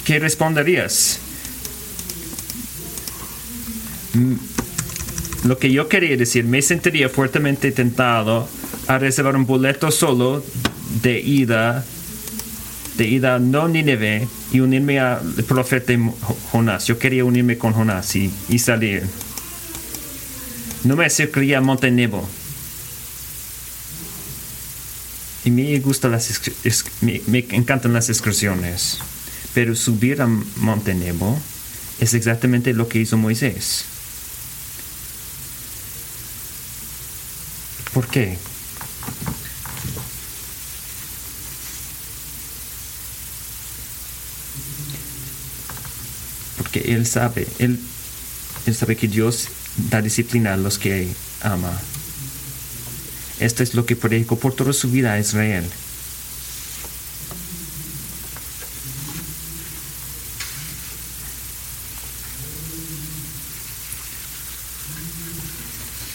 ¿Qué 0.04 0.18
responderías? 0.18 1.20
Mm, 4.14 4.34
lo 5.44 5.58
que 5.58 5.70
yo 5.72 5.88
quería 5.88 6.16
decir, 6.16 6.44
me 6.44 6.62
sentiría 6.62 7.08
fuertemente 7.08 7.72
tentado 7.72 8.48
a 8.86 8.98
reservar 8.98 9.36
un 9.36 9.46
boleto 9.46 9.90
solo 9.90 10.42
de 11.02 11.20
ida, 11.20 11.84
de 12.98 13.06
ida 13.06 13.36
a 13.36 13.38
no 13.38 13.68
Nínive 13.68 14.28
y 14.52 14.60
unirme 14.60 14.98
al 14.98 15.22
profeta 15.44 15.94
Jonás. 16.50 16.86
Yo 16.86 16.98
quería 16.98 17.24
unirme 17.24 17.56
con 17.56 17.72
Jonás 17.72 18.14
y, 18.16 18.58
salir. 18.58 19.06
No 20.84 20.96
me 20.96 21.06
acercaría 21.06 21.58
a 21.58 21.60
Monte 21.60 21.92
Nebo. 21.92 22.28
Y 25.44 25.52
me, 25.52 25.78
gusta 25.78 26.08
las, 26.08 26.40
me, 27.00 27.22
me 27.28 27.46
encantan 27.50 27.92
las 27.92 28.10
excursiones. 28.10 28.98
Pero 29.54 29.76
subir 29.76 30.20
a 30.20 30.26
Monte 30.26 30.94
Nebo 30.94 31.40
es 32.00 32.14
exactamente 32.14 32.74
lo 32.74 32.88
que 32.88 32.98
hizo 32.98 33.16
Moisés. 33.16 33.84
¿Por 37.92 38.08
qué? 38.08 38.36
Porque 46.70 46.92
Él 46.92 47.06
sabe, 47.06 47.46
Él, 47.58 47.78
él 48.66 48.74
sabe 48.74 48.94
que 48.96 49.08
Dios 49.08 49.48
da 49.90 50.02
disciplina 50.02 50.52
a 50.52 50.56
los 50.58 50.78
que 50.78 51.08
ama. 51.40 51.72
Esto 53.40 53.62
es 53.62 53.74
lo 53.74 53.86
que 53.86 53.96
predicó 53.96 54.38
por 54.38 54.54
toda 54.54 54.74
su 54.74 54.90
vida 54.90 55.14
a 55.14 55.18
Israel. 55.18 55.64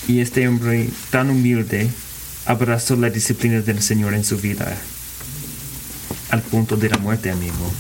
Y 0.08 0.20
este 0.20 0.48
hombre 0.48 0.90
tan 1.10 1.32
humilde 1.32 1.90
abrazó 2.46 2.96
la 2.96 3.10
disciplina 3.10 3.62
del 3.62 3.82
Señor 3.82 4.14
en 4.14 4.24
su 4.24 4.38
vida, 4.38 4.78
al 6.30 6.44
punto 6.44 6.76
de 6.76 6.90
la 6.90 6.98
muerte, 7.00 7.32
amigo. 7.32 7.74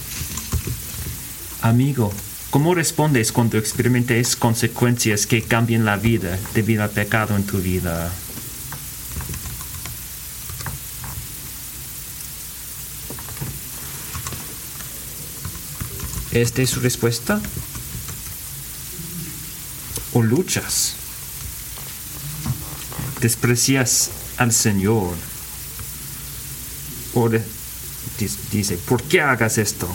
Amigo, 1.61 2.11
¿cómo 2.53 2.75
respondes 2.75 3.31
cuando 3.31 3.57
experimentes 3.57 4.35
consecuencias 4.35 5.25
que 5.25 5.41
cambien 5.41 5.85
la 5.85 5.97
vida 5.97 6.37
debido 6.53 6.83
al 6.83 6.91
pecado 6.91 7.35
en 7.35 7.43
tu 7.47 7.57
vida? 7.57 8.13
¿Esta 16.31 16.61
es 16.61 16.69
su 16.69 16.79
respuesta? 16.79 17.41
¿O 20.13 20.21
luchas? 20.21 20.97
desprecias 23.19 24.11
al 24.37 24.53
Señor. 24.53 25.15
O 27.15 27.29
dice, 28.51 28.77
¿por 28.77 29.01
qué 29.01 29.21
hagas 29.21 29.57
esto? 29.57 29.89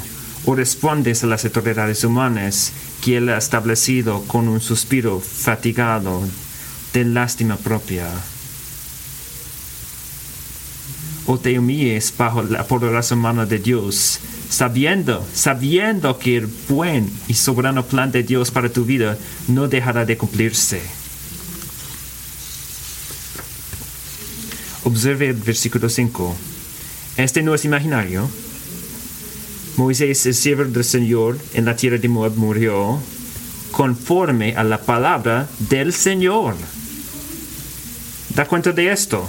O 0.49 0.55
respondes 0.55 1.23
a 1.23 1.27
las 1.27 1.45
autoridades 1.45 2.05
humanas 2.05 2.73
que 3.05 3.19
Él 3.19 3.29
ha 3.29 3.37
establecido 3.37 4.25
con 4.25 4.49
un 4.49 4.63
suspiro 4.63 5.21
fatigado 5.21 6.23
de 6.95 7.05
lástima 7.05 7.57
propia. 7.57 8.07
O 11.27 11.39
te 11.39 11.59
humilles 11.59 12.15
bajo 12.17 12.43
la 12.45 12.65
poderosa 12.65 13.15
mano 13.15 13.45
de 13.45 13.59
Dios, 13.59 14.21
sabiendo, 14.49 15.23
sabiendo 15.35 16.19
que 16.19 16.39
el 16.39 16.47
buen 16.47 17.13
y 17.29 17.35
soberano 17.35 17.85
plan 17.85 18.11
de 18.11 18.23
Dios 18.23 18.51
para 18.51 18.71
tu 18.71 18.87
vida 18.87 19.19
no 19.49 19.69
dejará 19.69 20.07
de 20.07 20.17
cumplirse. 20.17 20.81
Observe 24.85 25.29
el 25.29 25.35
versículo 25.35 25.91
5. 25.91 26.35
Este 27.19 27.43
no 27.43 27.55
es 27.55 27.67
imaginario. 27.67 28.31
Moisés, 29.79 30.27
el 30.27 30.35
siervo 30.35 30.65
del 30.65 30.83
Señor 30.83 31.39
en 31.55 31.65
la 31.65 31.77
tierra 31.77 31.99
de 31.99 32.09
Moab, 32.09 32.35
murió 32.35 32.99
conforme 33.71 34.57
a 34.57 34.65
la 34.65 34.79
palabra 34.79 35.49
del 35.71 35.93
Señor. 35.93 36.57
¿Da 38.35 38.45
cuenta 38.47 38.73
de 38.73 38.91
esto? 38.91 39.25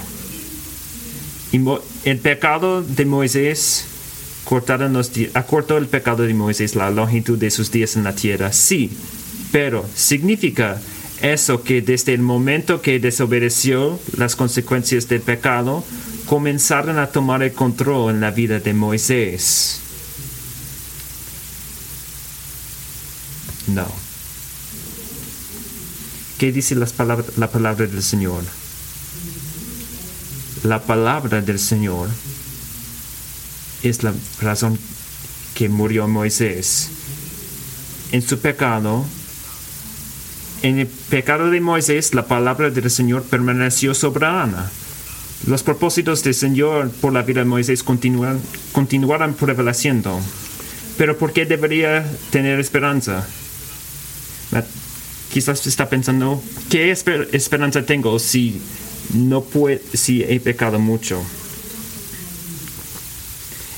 El 2.03 2.17
pecado 2.17 2.81
de 2.81 3.05
Moisés 3.05 3.85
acortó 5.35 5.77
el 5.77 5.85
pecado 5.85 6.23
de 6.23 6.33
Moisés 6.33 6.75
la 6.75 6.89
longitud 6.89 7.37
de 7.37 7.51
sus 7.51 7.69
días 7.71 7.95
en 7.95 8.03
la 8.03 8.15
tierra. 8.15 8.51
Sí, 8.51 8.89
pero 9.51 9.85
significa 9.93 10.81
eso 11.21 11.61
que 11.61 11.83
desde 11.83 12.15
el 12.15 12.21
momento 12.21 12.81
que 12.81 12.99
desobedeció 12.99 13.99
las 14.17 14.35
consecuencias 14.35 15.07
del 15.07 15.21
pecado, 15.21 15.83
comenzaron 16.25 16.97
a 16.97 17.07
tomar 17.07 17.43
el 17.43 17.53
control 17.53 18.15
en 18.15 18.21
la 18.21 18.31
vida 18.31 18.59
de 18.59 18.73
Moisés. 18.73 19.81
No. 23.73 23.87
¿Qué 26.37 26.51
dice 26.51 26.75
la 26.75 26.85
palabra 27.47 27.85
del 27.85 28.03
Señor? 28.03 28.43
La 30.63 30.81
palabra 30.81 31.41
del 31.41 31.59
Señor 31.59 32.09
es 33.83 34.03
la 34.03 34.13
razón 34.41 34.77
que 35.55 35.69
murió 35.69 36.07
Moisés. 36.07 36.89
En 38.11 38.21
su 38.21 38.39
pecado, 38.39 39.05
en 40.61 40.79
el 40.79 40.87
pecado 40.87 41.49
de 41.49 41.61
Moisés, 41.61 42.13
la 42.13 42.25
palabra 42.25 42.69
del 42.69 42.89
Señor 42.89 43.23
permaneció 43.23 43.93
soberana. 43.93 44.71
Los 45.47 45.63
propósitos 45.63 46.23
del 46.23 46.33
Señor 46.33 46.89
por 46.89 47.13
la 47.13 47.21
vida 47.21 47.41
de 47.41 47.45
Moisés 47.45 47.83
continuaron 47.83 49.33
prevaleciendo. 49.33 50.19
Pero 50.97 51.17
¿por 51.17 51.31
qué 51.31 51.45
debería 51.45 52.05
tener 52.29 52.59
esperanza? 52.59 53.25
Quizás 55.31 55.65
está 55.67 55.89
pensando, 55.89 56.41
¿qué 56.69 56.91
esperanza 56.91 57.85
tengo 57.85 58.17
si 58.17 58.59
no 59.13 59.43
puedo, 59.43 59.79
si 59.93 60.23
he 60.23 60.39
pecado 60.39 60.79
mucho? 60.79 61.21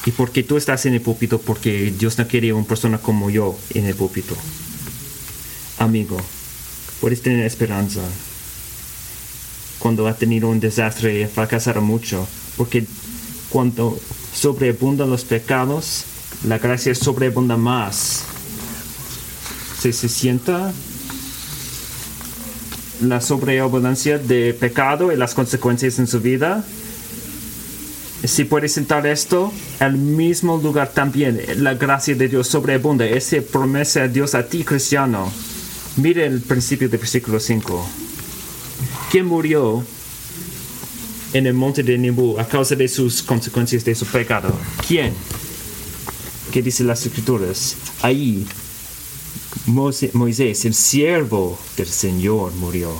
Y 0.06 0.12
porque 0.12 0.44
tú 0.44 0.58
estás 0.58 0.86
en 0.86 0.94
el 0.94 1.02
púlpito, 1.02 1.40
porque 1.40 1.94
Dios 1.98 2.18
no 2.18 2.28
quiere 2.28 2.54
una 2.54 2.66
persona 2.66 2.98
como 2.98 3.30
yo 3.30 3.58
en 3.74 3.86
el 3.86 3.96
púlpito. 3.96 4.36
Amigo, 5.78 6.18
puedes 7.02 7.22
tener 7.22 7.46
esperanza. 7.46 8.02
Cuando 9.80 10.08
ha 10.08 10.16
tenido 10.16 10.48
un 10.48 10.60
desastre 10.60 11.22
y 11.22 11.26
fracasado 11.26 11.82
mucho, 11.82 12.28
porque 12.56 12.86
cuando 13.50 14.00
sobreabundan 14.34 15.10
los 15.10 15.26
pecados, 15.26 16.06
la 16.48 16.58
gracia 16.58 16.96
sobreabunda 16.96 17.58
más. 17.58 18.24
Se, 19.80 19.92
se 19.92 20.08
sienta 20.08 20.72
la 23.02 23.22
sobreabundancia 23.22 24.18
de 24.18 24.54
pecado 24.54 25.12
y 25.12 25.16
las 25.16 25.34
consecuencias 25.34 26.00
en 26.00 26.08
su 26.08 26.20
vida. 26.22 26.64
Si 28.24 28.46
puede 28.46 28.70
sentar 28.70 29.08
esto, 29.08 29.52
al 29.80 29.98
mismo 29.98 30.58
lugar 30.58 30.92
también 30.94 31.42
la 31.58 31.74
gracia 31.74 32.16
de 32.16 32.28
Dios 32.28 32.48
sobreabunda. 32.48 33.06
Esa 33.06 33.38
promesa 33.42 34.02
de 34.02 34.10
Dios 34.10 34.36
a 34.36 34.48
ti, 34.48 34.64
cristiano 34.64 35.32
Mire 35.98 36.26
el 36.26 36.40
principio 36.40 36.88
del 36.88 37.00
versículo 37.00 37.40
5. 37.40 37.90
¿Quién 39.12 39.26
murió 39.26 39.84
en 41.34 41.48
el 41.48 41.54
monte 41.54 41.84
de 41.84 41.98
Nibu 41.98 42.40
a 42.40 42.48
causa 42.48 42.76
de 42.76 42.88
sus 42.88 43.22
consecuencias 43.22 43.84
de 43.84 43.94
su 43.94 44.06
pecado? 44.06 44.56
¿Quién? 44.88 45.14
¿Qué 46.54 46.62
dicen 46.62 46.88
las 46.88 47.06
escrituras? 47.06 47.76
Ahí 48.02 48.48
Moisés, 49.67 50.65
el 50.65 50.74
siervo 50.74 51.60
del 51.78 51.88
Señor, 51.88 52.54
murió. 52.54 52.91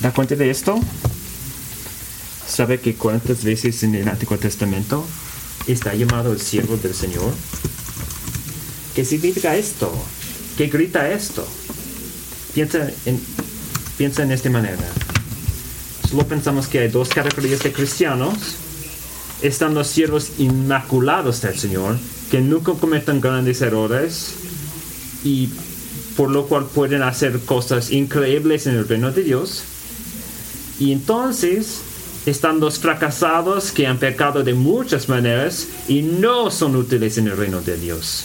¿Da 0.00 0.12
cuenta 0.12 0.36
de 0.36 0.50
esto? 0.50 0.78
¿Sabe 2.46 2.80
que 2.80 2.94
cuántas 2.94 3.42
veces 3.42 3.82
en 3.82 3.94
el 3.94 4.08
Antiguo 4.08 4.38
Testamento 4.38 5.04
está 5.66 5.94
llamado 5.94 6.32
el 6.32 6.40
siervo 6.40 6.76
del 6.76 6.94
Señor? 6.94 7.34
¿Qué 8.94 9.04
significa 9.04 9.56
esto? 9.56 9.92
¿Qué 10.56 10.68
grita 10.68 11.10
esto? 11.10 11.46
Piensa 12.54 12.88
en, 13.04 13.20
piensa 13.98 14.22
en 14.22 14.32
esta 14.32 14.48
manera. 14.48 14.78
Solo 16.08 16.26
pensamos 16.26 16.68
que 16.68 16.78
hay 16.78 16.88
dos 16.88 17.08
categorías 17.08 17.60
de 17.60 17.72
cristianos. 17.72 18.38
Están 19.42 19.74
los 19.74 19.88
siervos 19.88 20.32
inmaculados 20.38 21.42
del 21.42 21.58
Señor, 21.58 21.98
que 22.30 22.40
nunca 22.40 22.72
cometen 22.72 23.20
grandes 23.20 23.62
errores 23.62 24.34
y 25.24 25.48
por 26.16 26.30
lo 26.30 26.46
cual 26.46 26.66
pueden 26.66 27.02
hacer 27.02 27.40
cosas 27.40 27.90
increíbles 27.90 28.66
en 28.66 28.76
el 28.76 28.88
reino 28.88 29.12
de 29.12 29.22
Dios. 29.22 29.62
Y 30.78 30.92
entonces 30.92 31.80
están 32.26 32.58
los 32.58 32.78
fracasados 32.78 33.70
que 33.70 33.86
han 33.86 33.98
pecado 33.98 34.42
de 34.42 34.54
muchas 34.54 35.08
maneras 35.08 35.68
y 35.88 36.02
no 36.02 36.50
son 36.50 36.76
útiles 36.76 37.18
en 37.18 37.28
el 37.28 37.36
reino 37.36 37.60
de 37.60 37.76
Dios. 37.76 38.24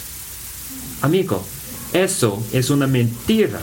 Amigo, 1.02 1.44
eso 1.92 2.42
es 2.52 2.70
una 2.70 2.86
mentira. 2.86 3.60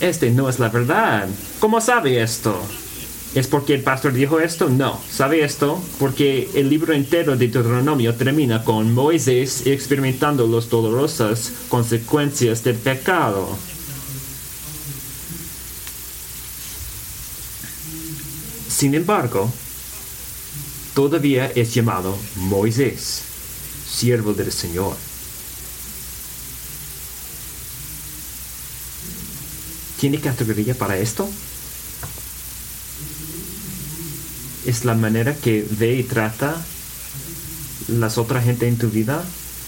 Este 0.00 0.30
no 0.30 0.48
es 0.48 0.58
la 0.58 0.70
verdad. 0.70 1.28
¿Cómo 1.60 1.80
sabe 1.80 2.22
esto? 2.22 2.60
¿Es 3.34 3.46
porque 3.46 3.74
el 3.74 3.82
pastor 3.82 4.14
dijo 4.14 4.40
esto? 4.40 4.70
No. 4.70 5.00
¿Sabe 5.10 5.44
esto? 5.44 5.82
Porque 5.98 6.48
el 6.54 6.70
libro 6.70 6.94
entero 6.94 7.36
de 7.36 7.48
Deuteronomio 7.48 8.14
termina 8.14 8.64
con 8.64 8.94
Moisés 8.94 9.66
experimentando 9.66 10.46
las 10.46 10.70
dolorosas 10.70 11.52
consecuencias 11.68 12.64
del 12.64 12.76
pecado. 12.76 13.56
Sin 18.68 18.94
embargo, 18.94 19.52
todavía 20.94 21.52
es 21.54 21.74
llamado 21.74 22.16
Moisés, 22.36 23.22
siervo 23.88 24.32
del 24.32 24.52
Señor. 24.52 24.96
¿Tiene 30.00 30.20
categoría 30.20 30.74
para 30.74 30.96
esto? 30.96 31.28
Es 34.68 34.84
la 34.84 34.92
manera 34.92 35.34
que 35.34 35.66
ve 35.78 35.94
y 35.94 36.02
trata 36.02 36.54
las 37.88 38.18
otras 38.18 38.44
gente 38.44 38.68
en 38.68 38.76
tu 38.76 38.90
vida, 38.90 39.24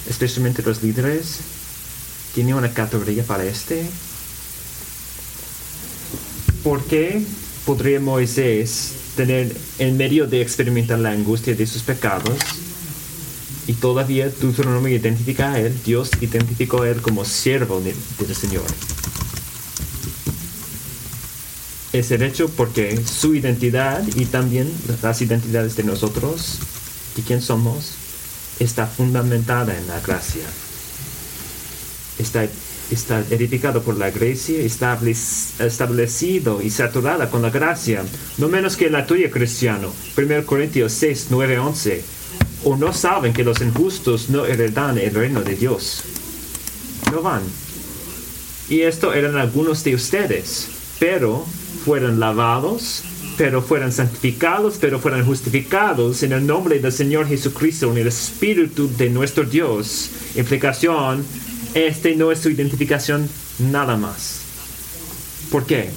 especialmente 0.06 0.62
los 0.62 0.82
líderes. 0.82 1.38
¿Tiene 2.34 2.54
una 2.54 2.70
categoría 2.70 3.22
para 3.24 3.44
este? 3.44 3.82
¿Por 6.62 6.84
qué 6.84 7.24
podría 7.64 7.98
Moisés 7.98 8.92
tener 9.16 9.56
en 9.78 9.96
medio 9.96 10.26
de 10.26 10.42
experimentar 10.42 10.98
la 10.98 11.12
angustia 11.12 11.54
de 11.54 11.66
sus 11.66 11.82
pecados 11.82 12.36
y 13.66 13.72
todavía 13.72 14.30
me 14.82 14.92
identifica 14.92 15.54
a 15.54 15.60
él, 15.60 15.74
Dios 15.82 16.10
identificó 16.20 16.82
a 16.82 16.90
él 16.90 17.00
como 17.00 17.24
siervo 17.24 17.80
del 17.80 18.36
Señor? 18.36 18.66
Es 21.92 22.10
el 22.10 22.22
hecho 22.22 22.48
porque 22.48 23.00
su 23.04 23.34
identidad 23.34 24.02
y 24.14 24.26
también 24.26 24.70
las 25.02 25.20
identidades 25.22 25.76
de 25.76 25.84
nosotros, 25.84 26.58
y 27.16 27.22
quién 27.22 27.42
somos, 27.42 27.94
está 28.60 28.86
fundamentada 28.86 29.76
en 29.76 29.88
la 29.88 30.00
gracia. 30.00 30.44
Está, 32.18 32.46
está 32.90 33.24
edificado 33.30 33.82
por 33.82 33.96
la 33.96 34.10
gracia, 34.10 34.60
establecido 34.60 36.62
y 36.62 36.70
saturada 36.70 37.30
con 37.30 37.42
la 37.42 37.50
gracia, 37.50 38.04
no 38.38 38.48
menos 38.48 38.76
que 38.76 38.90
la 38.90 39.06
tuya, 39.06 39.30
cristiano. 39.30 39.92
1 40.16 40.46
Corintios 40.46 40.92
6, 40.92 41.26
9, 41.30 41.58
11. 41.58 42.04
O 42.64 42.76
no 42.76 42.92
saben 42.92 43.32
que 43.32 43.42
los 43.42 43.60
injustos 43.62 44.28
no 44.28 44.44
heredan 44.44 44.98
el 44.98 45.14
reino 45.14 45.42
de 45.42 45.56
Dios. 45.56 46.02
No 47.10 47.22
van. 47.22 47.42
Y 48.68 48.82
esto 48.82 49.14
eran 49.14 49.36
algunos 49.36 49.82
de 49.82 49.94
ustedes, 49.94 50.68
pero 51.00 51.44
fueron 51.84 52.20
lavados, 52.20 53.02
pero 53.36 53.62
fueron 53.62 53.90
santificados, 53.90 54.76
pero 54.78 55.00
fueron 55.00 55.24
justificados 55.24 56.22
en 56.22 56.32
el 56.32 56.46
nombre 56.46 56.78
del 56.78 56.92
Señor 56.92 57.26
Jesucristo, 57.26 57.90
en 57.90 57.98
el 57.98 58.06
Espíritu 58.06 58.88
de 58.96 59.08
nuestro 59.08 59.44
Dios. 59.44 60.10
Implicación, 60.36 61.24
este 61.74 62.14
no 62.14 62.30
es 62.30 62.40
su 62.40 62.50
identificación 62.50 63.28
nada 63.58 63.96
más. 63.96 64.42
¿Por 65.50 65.66
qué? 65.66 65.88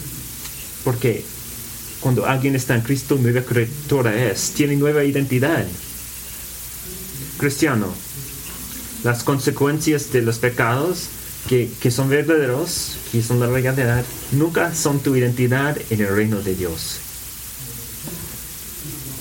Porque 0.85 1.23
cuando 1.99 2.25
alguien 2.25 2.55
está 2.55 2.75
en 2.75 2.81
Cristo, 2.81 3.17
nueva 3.21 3.41
criatura 3.41 4.15
es, 4.31 4.51
tiene 4.51 4.77
nueva 4.77 5.03
identidad. 5.03 5.65
Cristiano, 7.37 7.93
las 9.03 9.23
consecuencias 9.23 10.13
de 10.13 10.21
los 10.21 10.39
pecados 10.39 11.09
que, 11.47 11.91
son 11.91 12.09
verdaderos, 12.09 12.97
que 13.11 13.21
son 13.21 13.39
la 13.39 13.47
realidad, 13.47 14.05
nunca 14.31 14.73
son 14.73 14.99
tu 14.99 15.15
identidad 15.15 15.77
en 15.89 16.01
el 16.01 16.15
reino 16.15 16.41
de 16.41 16.55
Dios. 16.55 16.99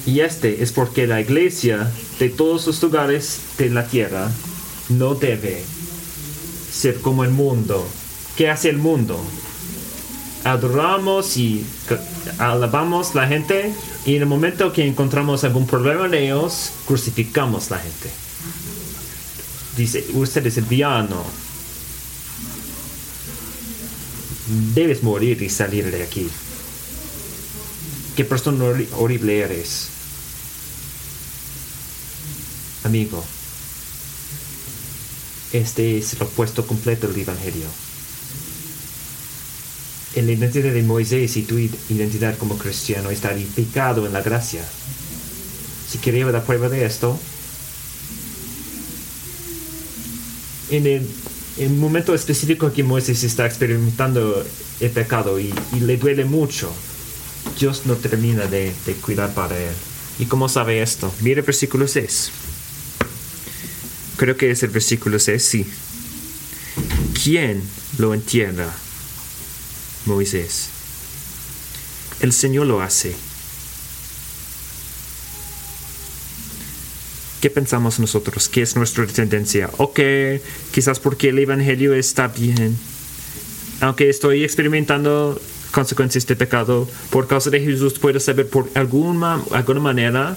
Y 0.07 0.21
este 0.21 0.63
es 0.63 0.73
porque 0.73 1.07
la 1.07 1.21
iglesia 1.21 1.91
de 2.19 2.29
todos 2.29 2.67
los 2.67 2.83
lugares 2.83 3.41
de 3.59 3.71
la 3.71 3.87
tierra 3.87 4.31
no 4.89 5.15
debe 5.15 5.63
ser 6.73 7.01
como 7.01 7.25
el 7.25 7.31
mundo. 7.31 7.87
¿Qué 8.37 8.51
hace 8.51 8.71
el 8.71 8.79
mundo? 8.79 9.21
Adoramos 10.45 11.37
y 11.37 11.65
alabamos 12.39 13.15
la 13.15 13.29
gente 13.29 13.73
y 14.05 14.17
en 14.17 14.23
el 14.23 14.29
momento 14.29 14.73
que 14.73 14.87
encontramos 14.87 15.45
algún 15.45 15.67
problema 15.67 16.07
en 16.07 16.15
ellos, 16.15 16.73
crucificamos 16.87 17.71
la 17.71 17.79
gente. 17.79 18.11
Dice, 19.77 20.05
usted 20.15 20.45
es 20.47 20.57
el 20.59 20.65
villano, 20.65 21.23
debes 24.75 25.03
morir 25.03 25.43
y 25.43 25.49
salir 25.49 25.91
de 25.91 26.03
aquí. 26.03 26.29
Qué 28.17 28.25
persona 28.25 28.65
horrible 28.99 29.39
eres. 29.39 29.89
Amigo, 32.85 33.25
este 35.53 35.99
es 35.99 36.15
el 36.15 36.23
opuesto 36.23 36.67
completo 36.67 37.09
del 37.09 37.21
Evangelio. 37.21 37.67
En 40.15 40.27
la 40.27 40.33
identidad 40.33 40.73
de 40.73 40.83
Moisés 40.83 41.37
y 41.37 41.43
tu 41.43 41.59
identidad 41.59 42.37
como 42.37 42.59
cristiano 42.59 43.11
está 43.11 43.33
edificado 43.33 44.07
en 44.07 44.13
la 44.13 44.21
gracia. 44.21 44.63
Si 45.91 45.99
quería 45.99 46.27
la 46.27 46.45
prueba 46.45 46.69
de 46.69 46.85
esto, 46.85 47.19
en 50.71 50.87
el 50.87 51.09
en 51.59 51.73
un 51.73 51.81
momento 51.81 52.15
específico 52.15 52.73
que 52.73 52.83
Moisés 52.83 53.25
está 53.25 53.47
experimentando 53.47 54.45
el 54.81 54.91
pecado 54.91 55.39
y, 55.39 55.53
le 55.81 55.97
duele 55.97 56.25
mucho, 56.25 56.73
Dios 57.59 57.83
no 57.85 57.95
termina 57.97 58.47
de, 58.47 58.73
cuidar 59.01 59.35
para 59.35 59.59
él. 59.59 59.75
¿Y 60.19 60.27
cómo 60.27 60.49
sabe 60.49 60.83
esto? 60.83 61.13
Mire 61.21 61.41
el 61.41 61.47
versículo 61.47 61.87
6. 61.87 62.31
Creo 64.17 64.37
que 64.37 64.51
es 64.51 64.63
el 64.63 64.71
versículo 64.71 65.19
6, 65.19 65.43
sí. 65.43 65.67
¿Quién 67.23 67.63
lo 67.99 68.15
entierra? 68.15 68.73
Moisés. 70.07 70.69
El 72.21 72.33
Señor 72.33 72.67
lo 72.67 72.81
hace. 72.81 73.15
¿Qué 77.43 77.51
pensamos 77.51 77.99
nosotros? 77.99 78.49
¿Qué 78.49 78.63
es 78.63 78.77
nuestra 78.77 79.05
tendencia? 79.05 79.69
Ok, 79.79 79.99
quizás 80.71 81.01
porque 81.01 81.31
el 81.31 81.41
Evangelio 81.41 81.93
está 81.93 82.29
bien. 82.29 82.79
Aunque 83.81 84.09
estoy 84.09 84.45
experimentando 84.45 85.41
consecuencias 85.73 86.25
de 86.29 86.37
pecado, 86.37 86.89
por 87.11 87.27
causa 87.27 87.51
de 87.51 87.59
Jesús 87.59 87.99
puedo 87.99 88.21
saber 88.21 88.49
por 88.49 88.71
alguna, 88.75 89.43
alguna 89.51 89.81
manera, 89.81 90.37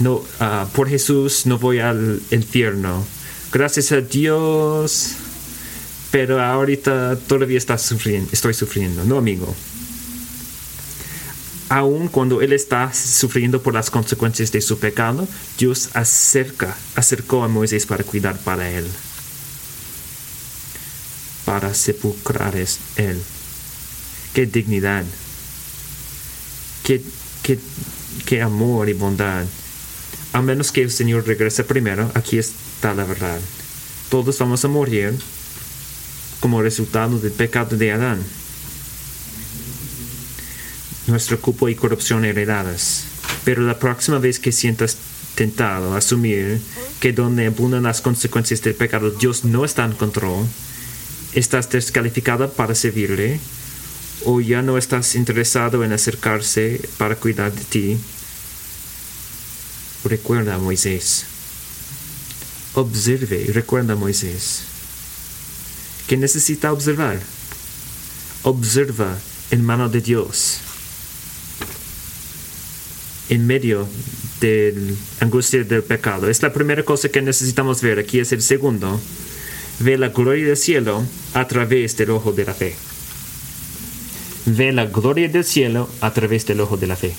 no, 0.00 0.24
ah, 0.40 0.66
por 0.74 0.88
Jesús 0.88 1.46
no 1.46 1.56
voy 1.56 1.78
al 1.78 2.20
infierno. 2.32 3.06
Gracias 3.52 3.92
a 3.92 4.00
Dios, 4.00 5.12
pero 6.10 6.42
ahorita 6.42 7.16
todavía 7.28 7.58
está 7.58 7.78
sufriendo, 7.78 8.28
estoy 8.32 8.54
sufriendo, 8.54 9.04
¿no, 9.04 9.18
amigo? 9.18 9.54
Aun 11.68 12.08
cuando 12.08 12.40
él 12.40 12.52
está 12.52 12.92
sufriendo 12.92 13.62
por 13.62 13.74
las 13.74 13.90
consecuencias 13.90 14.52
de 14.52 14.60
su 14.60 14.78
pecado, 14.78 15.28
Dios 15.58 15.90
acerca, 15.94 16.76
acercó 16.94 17.44
a 17.44 17.48
Moisés 17.48 17.86
para 17.86 18.04
cuidar 18.04 18.38
para 18.38 18.70
él, 18.70 18.86
para 21.44 21.74
sepulcrar 21.74 22.56
él. 22.56 23.22
Qué 24.32 24.46
dignidad, 24.46 25.04
qué, 26.84 27.02
qué, 27.42 27.58
qué 28.24 28.42
amor 28.42 28.88
y 28.88 28.94
bondad. 28.94 29.44
A 30.32 30.42
menos 30.42 30.72
que 30.72 30.82
el 30.82 30.90
Señor 30.90 31.26
regrese 31.26 31.64
primero, 31.64 32.10
aquí 32.14 32.38
está 32.38 32.94
la 32.94 33.04
verdad. 33.04 33.40
Todos 34.10 34.38
vamos 34.38 34.64
a 34.64 34.68
morir 34.68 35.18
como 36.40 36.62
resultado 36.62 37.18
del 37.18 37.32
pecado 37.32 37.76
de 37.76 37.92
Adán 37.92 38.37
nuestro 41.08 41.40
cupo 41.40 41.68
y 41.68 41.74
corrupción 41.74 42.24
heredadas. 42.24 43.04
Pero 43.44 43.62
la 43.62 43.78
próxima 43.78 44.18
vez 44.18 44.38
que 44.38 44.52
sientas 44.52 44.96
tentado 45.34 45.94
a 45.94 45.98
asumir 45.98 46.60
que 47.00 47.12
donde 47.12 47.46
abundan 47.46 47.84
las 47.84 48.00
consecuencias 48.00 48.62
del 48.62 48.74
pecado, 48.74 49.10
Dios 49.10 49.44
no 49.44 49.64
está 49.64 49.84
en 49.84 49.92
control, 49.92 50.46
estás 51.32 51.70
descalificada 51.70 52.50
para 52.50 52.74
servirle, 52.74 53.38
o 54.24 54.40
ya 54.40 54.62
no 54.62 54.78
estás 54.78 55.14
interesado 55.14 55.84
en 55.84 55.92
acercarse 55.92 56.80
para 56.98 57.16
cuidar 57.16 57.52
de 57.52 57.64
ti, 57.64 57.98
recuerda 60.04 60.58
Moisés. 60.58 61.24
Observe 62.74 63.44
y 63.48 63.52
recuerda 63.52 63.94
Moisés. 63.94 64.62
¿Qué 66.06 66.16
necesita 66.16 66.72
observar? 66.72 67.20
Observa 68.42 69.16
en 69.50 69.64
mano 69.64 69.88
de 69.88 70.00
Dios. 70.00 70.58
En 73.28 73.46
medio 73.46 73.86
de 74.40 74.74
la 74.74 75.24
angustia 75.24 75.64
del 75.64 75.82
pecado. 75.82 76.28
Es 76.28 76.42
la 76.42 76.52
primera 76.52 76.82
cosa 76.84 77.08
que 77.08 77.22
necesitamos 77.22 77.82
ver. 77.82 77.98
Aquí 77.98 78.20
es 78.20 78.32
el 78.32 78.42
segundo. 78.42 79.00
Ve 79.80 79.98
la 79.98 80.08
gloria 80.08 80.46
del 80.46 80.56
cielo 80.56 81.04
a 81.34 81.46
través 81.46 81.96
del 81.96 82.10
ojo 82.10 82.32
de 82.32 82.44
la 82.44 82.54
fe. 82.54 82.74
Ve 84.46 84.72
la 84.72 84.86
gloria 84.86 85.28
del 85.28 85.44
cielo 85.44 85.88
a 86.00 86.12
través 86.12 86.46
del 86.46 86.60
ojo 86.60 86.76
de 86.76 86.86
la 86.86 86.96
fe. 86.96 87.12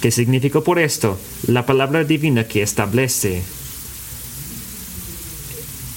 ¿Qué 0.00 0.10
significa 0.10 0.60
por 0.60 0.78
esto? 0.78 1.18
La 1.46 1.64
palabra 1.64 2.04
divina 2.04 2.46
que 2.46 2.62
establece 2.62 3.42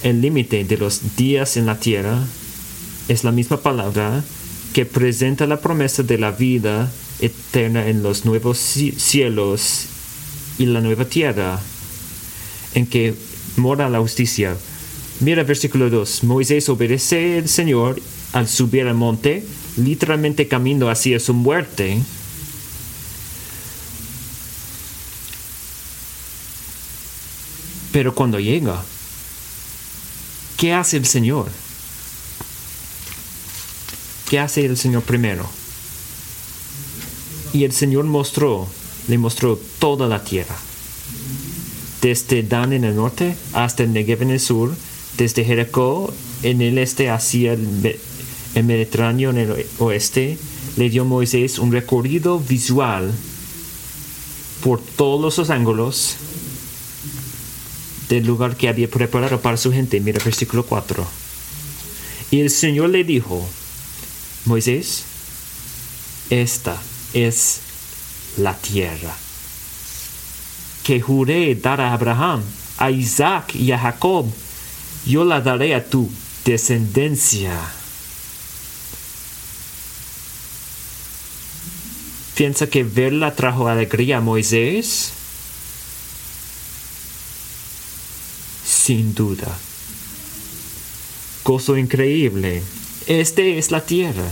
el 0.02 0.22
límite 0.22 0.64
de 0.64 0.78
los 0.78 1.16
días 1.16 1.56
en 1.56 1.66
la 1.66 1.78
tierra 1.78 2.18
es 3.08 3.24
la 3.24 3.32
misma 3.32 3.60
palabra 3.60 4.24
que 4.72 4.86
presenta 4.86 5.46
la 5.46 5.60
promesa 5.60 6.02
de 6.02 6.16
la 6.16 6.30
vida 6.30 6.90
eterna 7.20 7.88
en 7.88 8.02
los 8.02 8.24
nuevos 8.24 8.58
cielos 8.58 9.86
y 10.58 10.66
la 10.66 10.80
nueva 10.80 11.04
tierra 11.04 11.60
en 12.74 12.86
que 12.86 13.14
mora 13.56 13.88
la 13.88 14.00
justicia. 14.00 14.56
Mira 15.20 15.42
versículo 15.44 15.90
2. 15.90 16.24
Moisés 16.24 16.68
obedece 16.68 17.38
al 17.38 17.48
Señor 17.48 18.00
al 18.32 18.48
subir 18.48 18.86
al 18.86 18.94
monte, 18.94 19.44
literalmente 19.76 20.48
camino 20.48 20.88
hacia 20.88 21.18
su 21.18 21.34
muerte. 21.34 22.00
Pero 27.92 28.14
cuando 28.14 28.38
llega, 28.38 28.82
¿qué 30.56 30.72
hace 30.72 30.96
el 30.96 31.06
Señor? 31.06 31.50
¿Qué 34.28 34.38
hace 34.38 34.64
el 34.64 34.76
Señor 34.76 35.02
primero? 35.02 35.59
Y 37.52 37.64
el 37.64 37.72
Señor 37.72 38.04
mostró, 38.04 38.68
le 39.08 39.18
mostró 39.18 39.58
toda 39.78 40.06
la 40.06 40.22
tierra. 40.22 40.56
Desde 42.00 42.42
Dan 42.42 42.72
en 42.72 42.84
el 42.84 42.96
norte 42.96 43.36
hasta 43.52 43.82
el 43.82 43.92
Negev 43.92 44.22
en 44.22 44.30
el 44.30 44.40
sur, 44.40 44.74
desde 45.18 45.44
Jericó 45.44 46.14
en 46.42 46.62
el 46.62 46.78
este 46.78 47.10
hacia 47.10 47.52
el, 47.52 47.98
Mediterráneo 48.54 49.30
en 49.30 49.38
el 49.38 49.66
oeste, 49.78 50.38
le 50.76 50.90
dio 50.90 51.04
Moisés 51.04 51.58
un 51.58 51.72
recorrido 51.72 52.38
visual 52.40 53.12
por 54.62 54.80
todos 54.80 55.38
los 55.38 55.50
ángulos 55.50 56.16
del 58.08 58.26
lugar 58.26 58.56
que 58.56 58.68
había 58.68 58.88
preparado 58.88 59.40
para 59.40 59.56
su 59.56 59.72
gente. 59.72 60.00
Mira 60.00 60.22
versículo 60.24 60.64
4. 60.64 61.06
Y 62.30 62.40
el 62.40 62.50
Señor 62.50 62.90
le 62.90 63.04
dijo, 63.04 63.46
Moisés, 64.46 65.04
esta 66.30 66.80
es 67.12 67.60
la 68.36 68.54
tierra 68.54 69.16
que 70.84 71.00
juré 71.00 71.54
dar 71.54 71.80
a 71.80 71.92
Abraham, 71.92 72.42
a 72.78 72.90
Isaac 72.90 73.54
y 73.54 73.72
a 73.72 73.78
Jacob. 73.78 74.26
Yo 75.06 75.24
la 75.24 75.40
daré 75.40 75.74
a 75.74 75.88
tu 75.88 76.10
descendencia. 76.44 77.52
¿Piensa 82.34 82.68
que 82.68 82.82
verla 82.82 83.34
trajo 83.34 83.68
alegría 83.68 84.18
a 84.18 84.20
Moisés? 84.20 85.12
Sin 88.64 89.14
duda. 89.14 89.58
Gozo 91.44 91.76
increíble. 91.76 92.62
Este 93.06 93.58
es 93.58 93.70
la 93.70 93.82
tierra. 93.82 94.24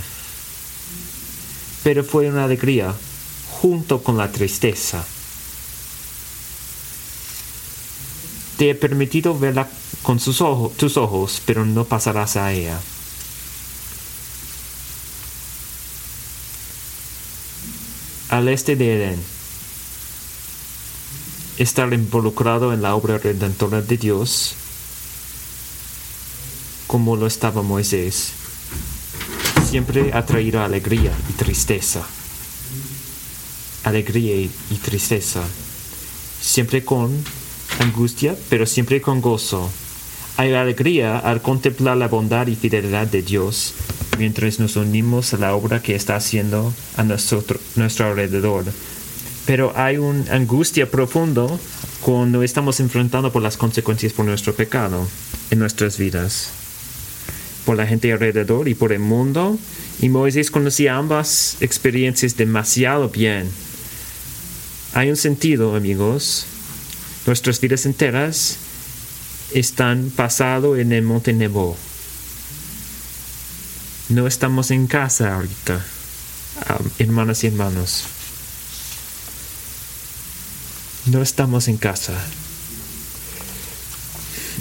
Pero 1.89 2.05
fue 2.05 2.29
una 2.29 2.45
alegría 2.45 2.95
junto 3.51 4.03
con 4.03 4.19
la 4.19 4.31
tristeza. 4.31 5.03
Te 8.59 8.69
he 8.69 8.75
permitido 8.75 9.39
verla 9.39 9.71
con 10.03 10.21
sus 10.21 10.43
ojos, 10.43 10.77
tus 10.77 10.99
ojos, 10.99 11.41
pero 11.47 11.65
no 11.65 11.87
pasarás 11.87 12.37
a 12.37 12.53
ella. 12.53 12.79
Al 18.29 18.49
este 18.49 18.77
de 18.77 18.95
Edén, 18.95 19.23
estar 21.57 21.91
involucrado 21.95 22.75
en 22.75 22.83
la 22.83 22.95
obra 22.95 23.17
redentora 23.17 23.81
de 23.81 23.97
Dios, 23.97 24.57
como 26.87 27.17
lo 27.17 27.27
estaba 27.27 27.63
Moisés, 27.63 28.35
siempre 29.69 30.13
ha 30.15 30.25
traído 30.25 30.63
alegría 30.63 31.13
y 31.29 31.33
tristeza. 31.35 32.03
Alegría 33.85 34.35
y 34.37 34.77
tristeza. 34.83 35.43
Siempre 36.41 36.87
con 36.87 37.13
angustia, 37.79 38.35
pero 38.49 38.65
siempre 38.65 39.03
con 39.03 39.21
gozo. 39.21 39.71
Hay 40.39 40.55
alegría 40.55 41.19
al 41.19 41.43
contemplar 41.43 41.99
la 41.99 42.09
bondad 42.09 42.47
y 42.47 42.57
fidelidad 42.57 43.09
de 43.09 43.21
Dios 43.21 43.75
mientras 44.17 44.59
nos 44.59 44.77
unimos 44.77 45.35
a 45.35 45.37
la 45.37 45.55
obra 45.55 45.83
que 45.83 45.95
está 45.95 46.17
haciendo 46.17 46.73
a 46.97 47.05
nuestro, 47.05 48.07
alrededor. 48.07 48.65
Pero 49.45 49.75
hay 49.77 49.99
una 49.99 50.33
angustia 50.33 50.91
profunda 50.91 51.47
cuando 52.01 52.43
estamos 52.43 52.81
enfrentando 52.81 53.31
por 53.33 53.43
las 53.43 53.59
consecuencias 53.59 54.15
por 54.15 54.25
nuestro 54.25 54.55
pecado 54.55 55.07
en 55.51 55.59
nuestras 55.59 55.99
vidas 55.99 56.68
por 57.69 57.77
la 57.77 57.87
gente 57.87 58.11
alrededor 58.11 58.67
y 58.67 58.75
por 58.75 58.95
el 58.95 59.01
mundo. 59.01 59.59
Y 60.01 60.09
Moisés 60.09 60.51
conocía 60.51 60.97
ambas 60.97 61.59
experiencias 61.61 62.35
demasiado 62.35 63.11
bien. 63.11 63.51
Hay 64.95 65.11
un 65.11 65.19
sentido, 65.19 65.77
amigos. 65.77 66.47
Nuestras 67.27 67.61
vidas 67.61 67.85
enteras 67.85 68.57
están 69.53 70.11
pasado 70.17 70.79
en 70.79 70.93
el 70.93 71.03
monte 71.03 71.35
Nebo. 71.35 71.77
No 74.09 74.27
estamos 74.27 74.71
en 74.71 74.87
casa 74.87 75.35
ahorita, 75.35 75.85
hermanas 76.99 77.45
y 77.45 77.49
hermanos. 77.49 78.05
No 81.05 81.21
estamos 81.21 81.69
en 81.69 81.77
casa. 81.77 82.15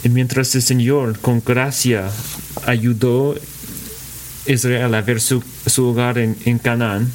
Y 0.04 0.10
mientras 0.10 0.54
el 0.56 0.62
Señor 0.62 1.17
con 1.20 1.41
gracia 1.41 2.12
ayudó 2.65 3.36
Israel 4.46 4.93
a 4.96 5.02
ver 5.02 5.22
su, 5.22 5.43
hogar 5.78 6.17
en, 6.17 6.38
en 6.46 6.60
Canaán, 6.60 7.12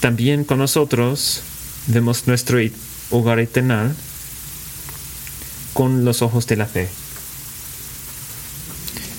también 0.00 0.44
con 0.44 0.58
nosotros 0.58 1.42
vemos 1.86 2.26
nuestro 2.26 2.58
hogar 3.10 3.38
eterno 3.38 3.92
con 5.72 6.04
los 6.04 6.22
ojos 6.22 6.46
de 6.46 6.56
la 6.56 6.66
fe. 6.66 6.88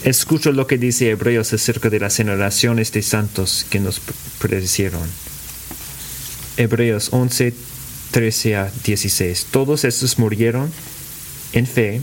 Escucho 0.04 0.52
lo 0.52 0.66
que 0.66 0.78
dice 0.78 1.12
Hebreos 1.12 1.54
acerca 1.54 1.90
de 1.90 2.00
las 2.00 2.16
generaciones 2.16 2.92
de 2.92 3.04
santos 3.04 3.66
que 3.70 3.80
nos 3.80 4.02
predecieron. 4.40 5.08
Hebreos 6.58 7.10
11, 7.12 7.54
13 8.12 8.56
a 8.56 8.72
16. 8.84 9.48
Todos 9.52 9.84
estos 9.84 10.18
murieron 10.18 10.72
en 11.54 11.68
fe 11.68 12.02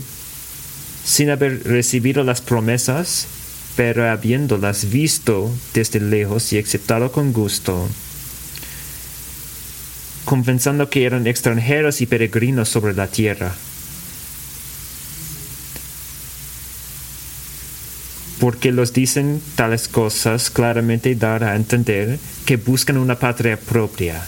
sin 1.03 1.29
haber 1.29 1.63
recibido 1.63 2.23
las 2.23 2.41
promesas, 2.41 3.27
pero 3.75 4.09
habiéndolas 4.09 4.89
visto 4.89 5.51
desde 5.73 5.99
lejos 5.99 6.51
y 6.53 6.59
aceptado 6.59 7.11
con 7.11 7.31
gusto, 7.33 7.87
convenciendo 10.25 10.89
que 10.89 11.05
eran 11.05 11.27
extranjeros 11.27 12.01
y 12.01 12.05
peregrinos 12.05 12.69
sobre 12.69 12.93
la 12.93 13.07
tierra. 13.07 13.53
Porque 18.39 18.71
los 18.71 18.93
dicen 18.93 19.41
tales 19.55 19.87
cosas 19.87 20.49
claramente 20.49 21.13
dar 21.15 21.43
a 21.43 21.55
entender 21.55 22.19
que 22.45 22.57
buscan 22.57 22.97
una 22.97 23.19
patria 23.19 23.59
propia 23.59 24.23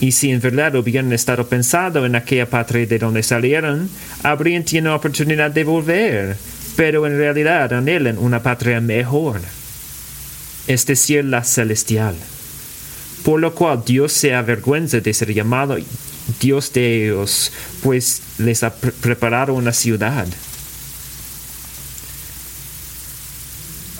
y 0.00 0.12
si 0.12 0.30
en 0.30 0.40
verdad 0.40 0.74
hubieran 0.74 1.12
estado 1.12 1.46
pensado 1.46 2.04
en 2.04 2.16
aquella 2.16 2.48
patria 2.50 2.86
de 2.86 2.98
donde 2.98 3.22
salieron, 3.22 3.88
habrían 4.22 4.64
tenido 4.64 4.94
oportunidad 4.94 5.50
de 5.50 5.64
volver, 5.64 6.36
pero 6.76 7.06
en 7.06 7.16
realidad 7.18 7.72
anhelan 7.72 8.18
una 8.18 8.42
patria 8.42 8.80
mejor, 8.80 9.40
es 10.66 10.86
decir, 10.86 11.24
la 11.24 11.42
celestial. 11.44 12.14
por 13.24 13.40
lo 13.40 13.54
cual 13.54 13.82
Dios 13.84 14.12
se 14.12 14.34
avergüenza 14.34 15.00
de 15.00 15.12
ser 15.12 15.32
llamado 15.34 15.76
Dios 16.40 16.72
de 16.72 17.06
ellos, 17.06 17.50
pues 17.82 18.22
les 18.38 18.62
ha 18.62 18.70
pre- 18.72 18.92
preparado 18.92 19.52
una 19.54 19.72
ciudad. 19.72 20.26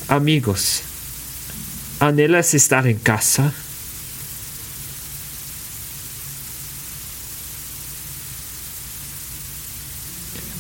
Amigos, 0.09 0.83
¿anhelas 1.99 2.55
estar 2.55 2.87
en 2.87 2.99
casa? 2.99 3.53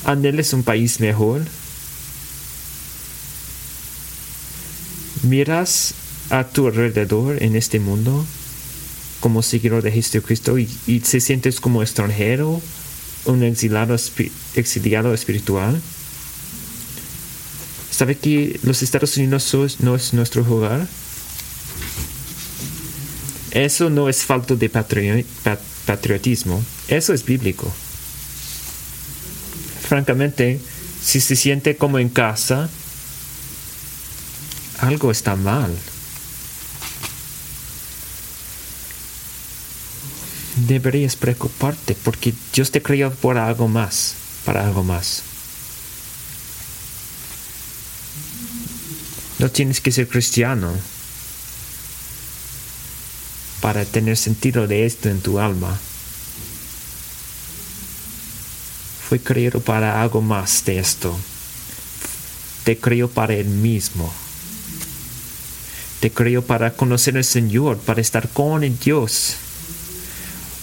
¿Anhelas 0.04 0.52
un 0.52 0.62
país 0.62 1.00
mejor? 1.00 1.42
¿Miras 5.28 5.94
a 6.30 6.44
tu 6.44 6.66
alrededor 6.68 7.42
en 7.42 7.56
este 7.56 7.80
mundo 7.80 8.24
como 9.20 9.42
seguidor 9.42 9.82
de 9.82 9.90
Jesucristo 9.92 10.58
y, 10.58 10.68
y 10.86 11.00
te 11.00 11.20
sientes 11.20 11.60
como 11.60 11.82
extranjero, 11.82 12.60
un 13.24 13.42
exiliado, 13.42 13.94
espi- 13.94 14.30
exiliado 14.54 15.12
espiritual? 15.14 15.80
¿Sabe 17.90 18.16
que 18.16 18.60
los 18.62 18.82
Estados 18.82 19.16
Unidos 19.16 19.78
no 19.80 19.96
es 19.96 20.12
nuestro 20.12 20.42
hogar? 20.48 20.86
Eso 23.52 23.88
no 23.90 24.08
es 24.08 24.22
falta 24.22 24.54
de 24.54 24.70
patri- 24.70 25.24
pa- 25.42 25.58
patriotismo, 25.86 26.62
eso 26.88 27.14
es 27.14 27.24
bíblico. 27.24 27.72
Francamente, 29.88 30.60
si 31.02 31.20
se 31.20 31.36
siente 31.36 31.76
como 31.76 31.98
en 31.98 32.10
casa, 32.10 32.68
algo 34.86 35.10
está 35.10 35.36
mal. 35.36 35.76
Deberías 40.56 41.16
preocuparte 41.16 41.94
porque 41.94 42.32
Dios 42.54 42.70
te 42.70 42.80
creó 42.80 43.10
por 43.10 43.36
algo 43.36 43.68
más, 43.68 44.14
para 44.44 44.64
algo 44.64 44.82
más. 44.82 45.22
No 49.38 49.50
tienes 49.50 49.80
que 49.80 49.92
ser 49.92 50.08
cristiano 50.08 50.72
para 53.60 53.84
tener 53.84 54.16
sentido 54.16 54.66
de 54.66 54.86
esto 54.86 55.10
en 55.10 55.20
tu 55.20 55.38
alma. 55.38 55.78
Fue 59.08 59.20
creado 59.20 59.60
para 59.60 60.00
algo 60.00 60.22
más 60.22 60.64
de 60.64 60.78
esto. 60.78 61.16
Te 62.64 62.78
creó 62.78 63.08
para 63.08 63.34
Él 63.34 63.46
mismo. 63.46 64.12
Te 66.06 66.12
creó 66.12 66.40
para 66.42 66.70
conocer 66.70 67.16
al 67.16 67.24
Señor, 67.24 67.78
para 67.78 68.00
estar 68.00 68.28
con 68.28 68.60
Dios. 68.78 69.34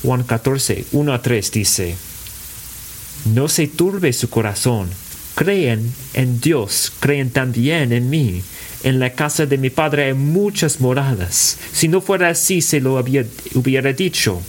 Juan 0.02 0.24
14, 0.24 0.86
1 0.94 1.14
a 1.14 1.22
3 1.22 1.52
dice, 1.52 1.96
No 3.26 3.50
se 3.50 3.68
turbe 3.68 4.14
su 4.14 4.30
corazón, 4.30 4.88
creen 5.36 5.94
en 6.14 6.40
Dios, 6.40 6.94
creen 7.02 7.30
también 7.30 7.92
en 7.92 8.10
mí. 8.10 8.42
En 8.84 9.00
la 9.00 9.10
casa 9.16 9.46
de 9.46 9.58
mi 9.58 9.70
Padre 9.70 10.06
hay 10.06 10.14
muchas 10.14 10.80
moradas. 10.80 11.58
Si 11.74 11.90
no 11.90 12.00
fuera 12.00 12.30
así, 12.30 12.62
se 12.62 12.80
lo 12.80 12.98
había- 12.98 13.26
hubiera 13.54 13.92
dicho 13.92 14.42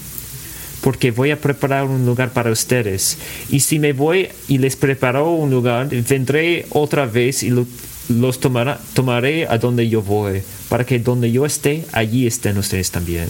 porque 0.81 1.11
voy 1.11 1.33
a 1.33 1.41
preparar 1.41 1.87
un 1.87 2.07
lugar 2.07 2.33
para 2.33 2.53
ustedes. 2.53 3.19
Y 3.49 3.59
si 3.59 3.81
me 3.81 3.93
voy 3.93 4.29
y 4.47 4.59
les 4.59 4.77
preparo 4.77 5.33
un 5.33 5.51
lugar, 5.51 5.89
vendré 5.89 6.67
otra 6.71 7.05
vez 7.07 7.43
y 7.43 7.51
lo- 7.51 7.67
los 8.09 8.41
tomará- 8.41 8.79
tomaré 8.95 9.47
a 9.47 9.59
donde 9.59 9.89
yo 9.89 10.03
voy, 10.03 10.43
para 10.69 10.85
que 10.85 10.99
donde 10.99 11.31
yo 11.33 11.47
esté, 11.47 11.85
allí 11.93 12.27
estén 12.27 12.59
ustedes 12.59 12.91
también. 12.91 13.29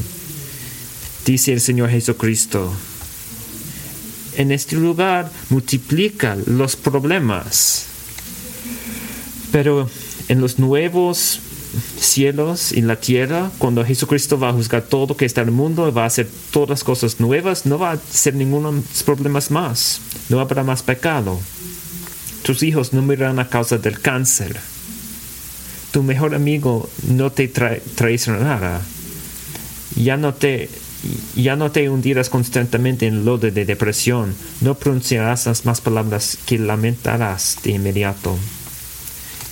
Dice 1.24 1.52
el 1.52 1.60
Señor 1.60 1.90
Jesucristo. 1.90 2.72
En 4.36 4.50
este 4.50 4.76
lugar 4.76 5.30
multiplica 5.48 6.36
los 6.46 6.74
problemas. 6.76 7.86
Pero 9.52 9.88
en 10.28 10.40
los 10.40 10.58
nuevos 10.58 11.38
cielos 12.00 12.72
y 12.72 12.82
la 12.82 12.96
tierra, 12.96 13.50
cuando 13.58 13.84
Jesucristo 13.84 14.38
va 14.38 14.48
a 14.50 14.52
juzgar 14.52 14.82
todo 14.82 15.16
que 15.16 15.24
está 15.24 15.42
en 15.42 15.48
el 15.48 15.54
mundo, 15.54 15.92
va 15.92 16.02
a 16.04 16.06
hacer 16.06 16.28
todas 16.52 16.68
las 16.70 16.84
cosas 16.84 17.20
nuevas, 17.20 17.64
no 17.66 17.78
va 17.78 17.92
a 17.92 17.98
ser 17.98 18.34
ningunos 18.34 18.74
problemas 19.04 19.50
más, 19.50 20.00
no 20.28 20.40
habrá 20.40 20.62
más 20.64 20.82
pecado. 20.82 21.40
Tus 22.44 22.62
hijos 22.62 22.92
no 22.92 23.02
morirán 23.02 23.38
a 23.38 23.48
causa 23.48 23.78
del 23.78 24.00
cáncer. 24.00 24.60
Tu 25.92 26.02
mejor 26.02 26.34
amigo 26.34 26.88
no 27.08 27.32
te 27.32 27.52
tra- 27.52 27.80
traicionará. 27.96 28.82
Ya 29.96 30.16
no 30.16 30.34
te 30.34 30.68
ya 31.34 31.54
no 31.56 31.70
te 31.70 31.90
hundirás 31.90 32.30
constantemente 32.30 33.06
en 33.06 33.26
lodo 33.26 33.50
de 33.50 33.64
depresión, 33.66 34.34
no 34.62 34.74
pronunciarás 34.74 35.44
las 35.44 35.66
más 35.66 35.82
palabras 35.82 36.38
que 36.46 36.58
lamentarás 36.58 37.58
de 37.62 37.72
inmediato. 37.72 38.38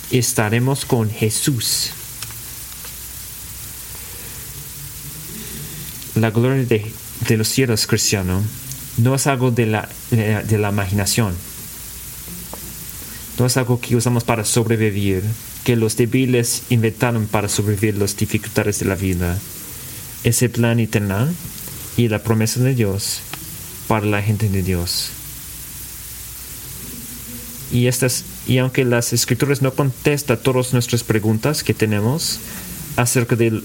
Estaremos 0.09 0.85
con 0.85 1.11
Jesús. 1.11 1.91
La 6.15 6.31
gloria 6.31 6.63
de, 6.65 6.91
de 7.27 7.37
los 7.37 7.47
cielos, 7.49 7.85
cristiano, 7.85 8.41
no 8.97 9.13
es 9.15 9.27
algo 9.27 9.51
de 9.51 9.65
la, 9.67 9.89
de, 10.09 10.41
de 10.43 10.57
la 10.57 10.69
imaginación. 10.69 11.35
No 13.39 13.45
es 13.45 13.57
algo 13.57 13.79
que 13.79 13.95
usamos 13.95 14.23
para 14.23 14.45
sobrevivir, 14.45 15.23
que 15.63 15.75
los 15.75 15.97
débiles 15.97 16.63
inventaron 16.69 17.27
para 17.27 17.49
sobrevivir 17.49 17.97
las 17.97 18.15
dificultades 18.15 18.79
de 18.79 18.85
la 18.85 18.95
vida. 18.95 19.39
Es 20.23 20.41
el 20.41 20.51
plan 20.51 20.79
eterno 20.79 21.27
y 21.97 22.07
la 22.09 22.23
promesa 22.23 22.59
de 22.59 22.75
Dios 22.75 23.21
para 23.87 24.05
la 24.05 24.21
gente 24.21 24.49
de 24.49 24.61
Dios. 24.61 25.09
Y, 27.71 27.87
estas, 27.87 28.23
y 28.45 28.59
aunque 28.59 28.85
las 28.85 29.13
escrituras 29.13 29.63
no 29.63 29.73
contestan 29.73 30.37
todas 30.37 30.73
nuestras 30.73 31.03
preguntas 31.03 31.63
que 31.63 31.73
tenemos 31.73 32.39
acerca 32.97 33.35
de 33.35 33.61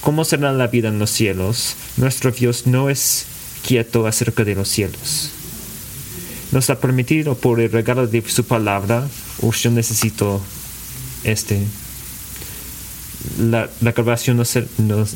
cómo 0.00 0.24
será 0.24 0.52
la 0.52 0.66
vida 0.66 0.88
en 0.88 0.98
los 0.98 1.10
cielos, 1.10 1.76
nuestro 1.98 2.30
Dios 2.30 2.66
no 2.66 2.88
es 2.88 3.26
quieto 3.66 4.06
acerca 4.06 4.44
de 4.44 4.54
los 4.54 4.68
cielos. 4.68 5.30
Nos 6.52 6.70
ha 6.70 6.80
permitido 6.80 7.36
por 7.36 7.60
el 7.60 7.70
regalo 7.70 8.06
de 8.06 8.22
su 8.28 8.44
palabra, 8.44 9.08
o 9.40 9.52
yo 9.52 9.70
necesito 9.70 10.40
este. 11.24 11.60
La, 13.38 13.68
la 13.80 13.92
grabación 13.92 14.38
no, 14.38 14.44
no, 14.78 15.06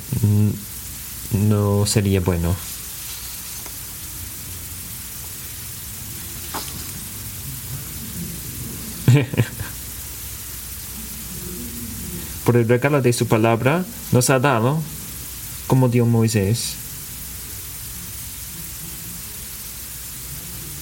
no 1.33 1.87
sería 1.87 2.21
bueno. 2.21 2.55
Por 12.45 12.57
el 12.57 12.69
regalo 12.69 13.01
de 13.01 13.13
su 13.13 13.27
palabra 13.27 13.85
nos 14.13 14.31
ha 14.31 14.39
dado, 14.39 14.81
como 15.67 15.89
dio 15.89 16.05
Moisés, 16.05 16.75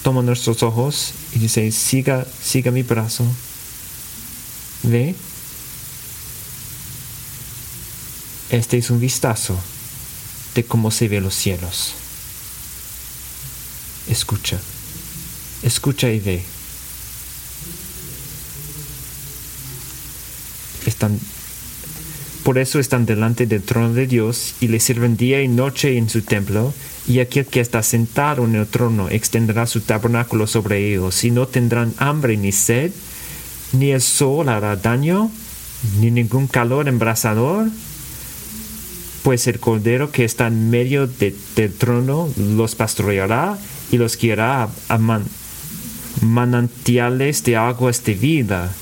toma 0.03 0.21
nuestros 0.21 0.61
ojos 0.63 1.13
y 1.33 1.39
dice, 1.39 1.71
siga, 1.71 2.27
siga 2.43 2.71
mi 2.71 2.83
brazo. 2.83 3.25
¿Ve? 4.83 5.15
Este 8.49 8.77
es 8.77 8.89
un 8.89 8.99
vistazo 8.99 9.57
de 10.53 10.65
cómo 10.65 10.91
se 10.91 11.07
ven 11.07 11.23
los 11.23 11.33
cielos. 11.33 11.93
Escucha, 14.07 14.59
escucha 15.63 16.09
y 16.09 16.19
ve. 16.19 16.43
Están, 20.85 21.17
por 22.43 22.57
eso 22.57 22.79
están 22.79 23.05
delante 23.05 23.47
del 23.47 23.63
trono 23.63 23.93
de 23.93 24.05
Dios 24.05 24.55
y 24.59 24.67
le 24.67 24.81
sirven 24.81 25.15
día 25.15 25.41
y 25.41 25.47
noche 25.47 25.97
en 25.97 26.09
su 26.09 26.21
templo, 26.21 26.73
y 27.07 27.19
aquel 27.19 27.45
que 27.45 27.59
está 27.59 27.83
sentado 27.83 28.45
en 28.45 28.55
el 28.55 28.67
trono 28.67 29.09
extenderá 29.09 29.65
su 29.65 29.81
tabernáculo 29.81 30.47
sobre 30.47 30.93
ellos, 30.93 31.23
y 31.23 31.31
no 31.31 31.47
tendrán 31.47 31.93
hambre 31.97 32.37
ni 32.37 32.51
sed, 32.51 32.91
ni 33.73 33.91
el 33.91 34.01
sol 34.01 34.49
hará 34.49 34.75
daño, 34.75 35.29
ni 35.99 36.11
ningún 36.11 36.47
calor 36.47 36.87
embrasador, 36.87 37.67
pues 39.23 39.47
el 39.47 39.59
cordero 39.59 40.11
que 40.11 40.25
está 40.25 40.47
en 40.47 40.69
medio 40.69 41.07
de, 41.07 41.35
del 41.55 41.73
trono 41.73 42.29
los 42.37 42.75
pastoreará 42.75 43.57
y 43.91 43.97
los 43.97 44.17
guiará 44.17 44.63
a, 44.63 44.69
a 44.89 44.97
man, 44.97 45.25
manantiales 46.21 47.43
de 47.43 47.57
aguas 47.57 48.03
de 48.03 48.13
vida, 48.13 48.73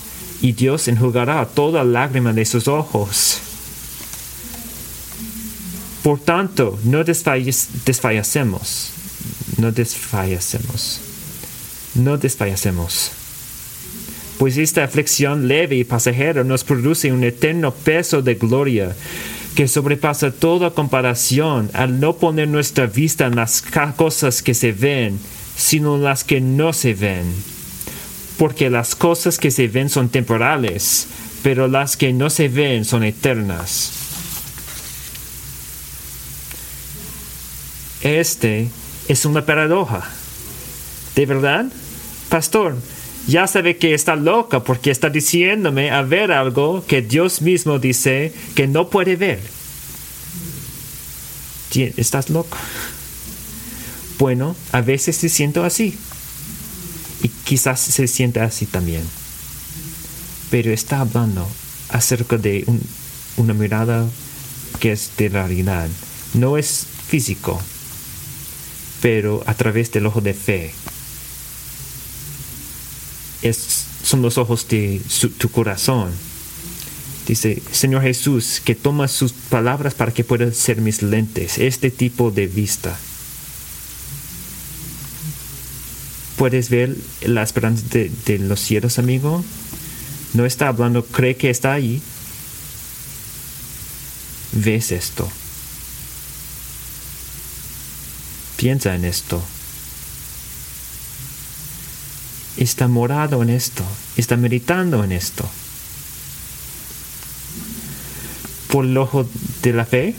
y 0.42 0.54
Dios 0.54 0.88
enjugará 0.88 1.46
toda 1.46 1.84
lágrima 1.84 2.34
de 2.34 2.46
sus 2.46 2.68
ojos. 2.68 3.51
Por 6.04 6.20
tanto, 6.20 6.80
no 6.84 7.04
desfalle- 7.04 7.68
desfallecemos, 7.86 8.92
no 9.58 9.72
desfallecemos, 9.72 11.00
no 11.96 12.18
desfallecemos. 12.18 13.12
Pues 14.40 14.58
esta 14.58 14.84
aflicción 14.84 15.48
leve 15.48 15.76
y 15.76 15.84
pasajera 15.84 16.44
nos 16.44 16.64
produce 16.64 17.12
un 17.12 17.24
eterno 17.24 17.72
peso 17.72 18.24
de 18.24 18.34
gloria 18.34 18.96
que 19.54 19.68
sobrepasa 19.68 20.32
toda 20.32 20.72
comparación 20.72 21.70
al 21.74 22.00
no 22.00 22.16
poner 22.16 22.48
nuestra 22.48 22.88
vista 22.88 23.28
en 23.28 23.36
las 23.36 23.62
cosas 23.96 24.42
que 24.42 24.56
se 24.56 24.72
ven, 24.72 25.20
sino 25.56 25.98
en 25.98 26.04
las 26.04 26.24
que 26.24 26.42
no 26.42 26.74
se 26.74 26.96
ven. 26.96 27.26
Porque 28.40 28.72
las 28.72 28.96
cosas 28.96 29.38
que 29.38 29.52
se 29.52 29.68
ven 29.68 29.90
son 29.90 30.10
temporales, 30.10 31.06
pero 31.44 31.68
las 31.68 31.96
que 31.96 32.12
no 32.12 32.32
se 32.32 32.48
ven 32.48 32.86
son 32.86 33.04
eternas. 33.04 33.92
Este 38.04 38.70
es 39.08 39.26
una 39.26 39.46
paradoja. 39.46 40.10
¿De 41.16 41.26
verdad? 41.26 41.66
Pastor, 42.30 42.78
ya 43.28 43.46
sabe 43.48 43.78
que 43.78 43.94
está 43.94 44.16
loca 44.16 44.64
porque 44.64 44.92
está 44.92 45.10
diciéndome 45.10 45.92
a 45.92 46.02
ver 46.02 46.32
algo 46.32 46.84
que 46.86 47.02
Dios 47.02 47.42
mismo 47.42 47.78
dice 47.80 48.34
que 48.56 48.68
no 48.68 48.90
puede 48.90 49.16
ver. 49.16 49.42
¿Estás 51.98 52.30
loco? 52.30 52.58
Bueno, 54.18 54.56
a 54.72 54.82
veces 54.82 55.16
se 55.16 55.30
siento 55.30 55.64
así. 55.64 55.98
Y 57.24 57.30
quizás 57.30 57.80
se 57.80 58.08
sienta 58.08 58.44
así 58.44 58.66
también. 58.66 59.04
Pero 60.50 60.72
está 60.72 61.00
hablando 61.00 61.48
acerca 61.90 62.38
de 62.38 62.66
una 63.38 63.54
mirada 63.54 64.06
que 64.80 64.92
es 64.92 65.12
de 65.18 65.30
realidad. 65.30 65.88
No 66.34 66.58
es 66.58 66.86
físico, 67.08 67.62
pero 69.02 69.44
a 69.48 69.54
través 69.54 69.92
del 69.92 70.06
ojo 70.06 70.22
de 70.22 70.34
fe 70.34 70.74
son 74.04 74.22
los 74.22 74.38
ojos 74.38 74.68
de 74.68 75.02
tu 75.38 75.50
corazón. 75.50 76.12
Dice, 77.28 77.62
Señor 77.72 78.02
Jesús, 78.02 78.62
que 78.64 78.76
toma 78.76 79.08
sus 79.08 79.32
palabras 79.32 79.94
para 79.94 80.12
que 80.12 80.24
puedan 80.24 80.54
ser 80.54 80.82
mis 80.82 81.02
lentes, 81.02 81.58
este 81.58 81.92
tipo 81.92 82.32
de 82.32 82.48
vista. 82.48 82.98
¿Puedes 86.38 86.70
ver 86.70 86.98
la 87.22 87.44
esperanza 87.44 87.86
de, 87.92 88.40
los 88.40 88.60
cielos, 88.60 88.98
amigo? 88.98 89.44
No 90.34 90.46
está 90.46 90.70
hablando, 90.70 91.06
cree 91.06 91.36
que 91.36 91.50
está 91.50 91.74
ahí. 91.74 92.02
¿Ves 94.54 94.92
esto? 94.92 95.32
Piensa 98.62 98.94
en 98.94 99.06
esto. 99.06 99.42
está 102.58 102.88
morado 102.88 103.42
en 103.42 103.50
esto, 103.50 103.84
está 104.18 104.38
meditando 104.38 105.04
en 105.04 105.14
esto. 105.14 105.50
¿Por 108.68 108.86
el 108.86 108.96
ojo 109.00 109.28
de 109.64 109.74
la 109.74 109.86
fe? 109.86 110.14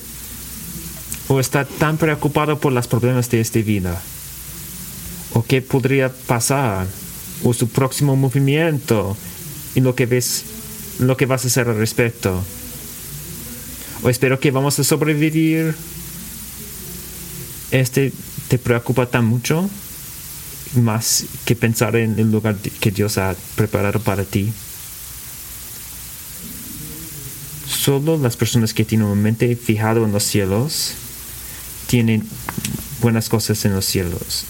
¿O 1.28 1.38
está 1.38 1.64
tan 1.64 1.99
preocupado 1.99 2.59
por 2.59 2.72
los 2.72 2.88
problemas 2.88 3.30
de 3.30 3.40
esta 3.40 3.61
vida? 3.61 4.03
¿O 5.34 5.45
qué 5.45 5.62
podría 5.62 6.12
pasar? 6.12 6.88
¿O 7.45 7.55
su 7.55 7.68
próximo 7.68 8.16
movimiento? 8.16 9.16
¿Y 9.76 9.82
lo 9.82 9.95
que 9.95 10.07
ves, 10.07 10.45
lo 10.99 11.16
que 11.16 11.26
vas 11.26 11.45
a 11.45 11.47
hacer 11.47 11.68
al 11.68 11.76
respecto? 11.76 12.43
¿O 14.03 14.11
espero 14.11 14.40
que 14.40 14.51
vamos 14.51 14.80
a 14.80 14.84
sobrevivir? 14.84 15.76
¿Este 17.70 18.12
te 18.53 18.59
preocupa 18.59 19.07
tan 19.07 19.25
mucho? 19.25 19.67
más 20.75 21.25
que 21.47 21.57
pensar 21.57 21.97
en 21.97 22.19
el 22.19 22.31
lugar 22.31 22.57
que 22.57 22.91
Dios 22.91 23.17
ha 23.17 23.35
preparado 23.57 23.99
para 23.99 24.25
ti. 24.25 24.53
Solo 27.67 28.19
las 28.19 28.37
personas 28.37 28.75
que 28.75 28.85
tienen 28.85 29.07
una 29.07 29.21
mente 29.21 29.57
fijado 29.57 30.05
en 30.05 30.13
los 30.13 30.25
cielos 30.25 30.93
tienen 31.87 32.25
buenas 33.01 33.31
cosas 33.31 33.65
en 33.65 33.75
los 33.75 33.87
cielos, 33.87 34.45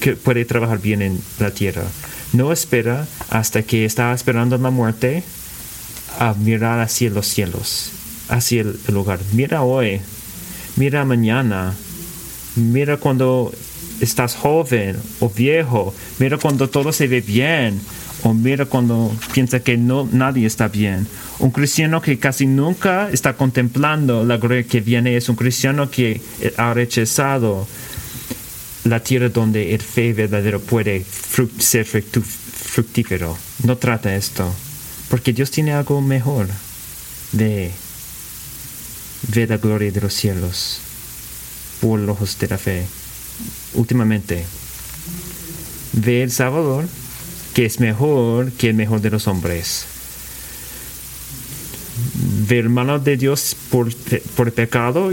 que 0.00 0.16
puede 0.16 0.44
trabajar 0.44 0.80
bien 0.80 1.00
en 1.00 1.20
la 1.38 1.52
tierra. 1.52 1.84
No 2.32 2.52
espera 2.52 3.06
hasta 3.30 3.62
que 3.62 3.84
está 3.84 4.12
esperando 4.12 4.58
la 4.58 4.70
muerte 4.70 5.22
a 6.18 6.34
mirar 6.34 6.80
hacia 6.80 7.08
los 7.10 7.28
cielos, 7.28 7.92
hacia 8.28 8.62
el 8.62 8.80
lugar. 8.88 9.20
Mira 9.32 9.62
hoy, 9.62 10.00
mira 10.74 11.04
mañana, 11.04 11.76
mira 12.58 12.96
cuando 12.96 13.52
estás 14.00 14.34
joven 14.34 14.96
o 15.20 15.30
viejo, 15.30 15.94
mira 16.18 16.38
cuando 16.38 16.68
todo 16.68 16.92
se 16.92 17.08
ve 17.08 17.20
bien, 17.20 17.80
o 18.22 18.34
mira 18.34 18.66
cuando 18.66 19.14
piensa 19.32 19.60
que 19.60 19.76
no, 19.76 20.08
nadie 20.12 20.46
está 20.46 20.68
bien. 20.68 21.06
Un 21.38 21.50
cristiano 21.50 22.02
que 22.02 22.18
casi 22.18 22.46
nunca 22.46 23.10
está 23.10 23.34
contemplando 23.34 24.24
la 24.24 24.36
gloria 24.36 24.64
que 24.64 24.80
viene 24.80 25.16
es 25.16 25.28
un 25.28 25.36
cristiano 25.36 25.90
que 25.90 26.20
ha 26.56 26.74
rechazado 26.74 27.66
la 28.84 29.00
tierra 29.00 29.28
donde 29.28 29.74
el 29.74 29.80
fe 29.80 30.12
verdadero 30.12 30.60
puede 30.60 31.04
ser 31.58 31.84
fructífero. 31.84 33.38
No 33.62 33.76
trata 33.76 34.16
esto, 34.16 34.52
porque 35.08 35.32
Dios 35.32 35.50
tiene 35.50 35.72
algo 35.72 36.00
mejor 36.00 36.48
de 37.32 37.70
ver 39.32 39.50
la 39.50 39.58
gloria 39.58 39.92
de 39.92 40.00
los 40.00 40.14
cielos 40.14 40.80
por 41.80 42.00
los 42.00 42.16
ojos 42.16 42.38
de 42.38 42.48
la 42.48 42.58
fe 42.58 42.86
últimamente. 43.74 44.44
Ve 45.92 46.22
el 46.22 46.30
Salvador, 46.30 46.86
que 47.54 47.66
es 47.66 47.80
mejor 47.80 48.52
que 48.52 48.68
el 48.68 48.74
mejor 48.74 49.00
de 49.00 49.10
los 49.10 49.26
hombres. 49.26 49.86
Ve 52.48 52.58
el 52.60 52.68
mano 52.68 52.98
de 52.98 53.16
Dios 53.16 53.56
por, 53.70 53.92
por 54.36 54.48
el 54.48 54.52
pecado, 54.52 55.10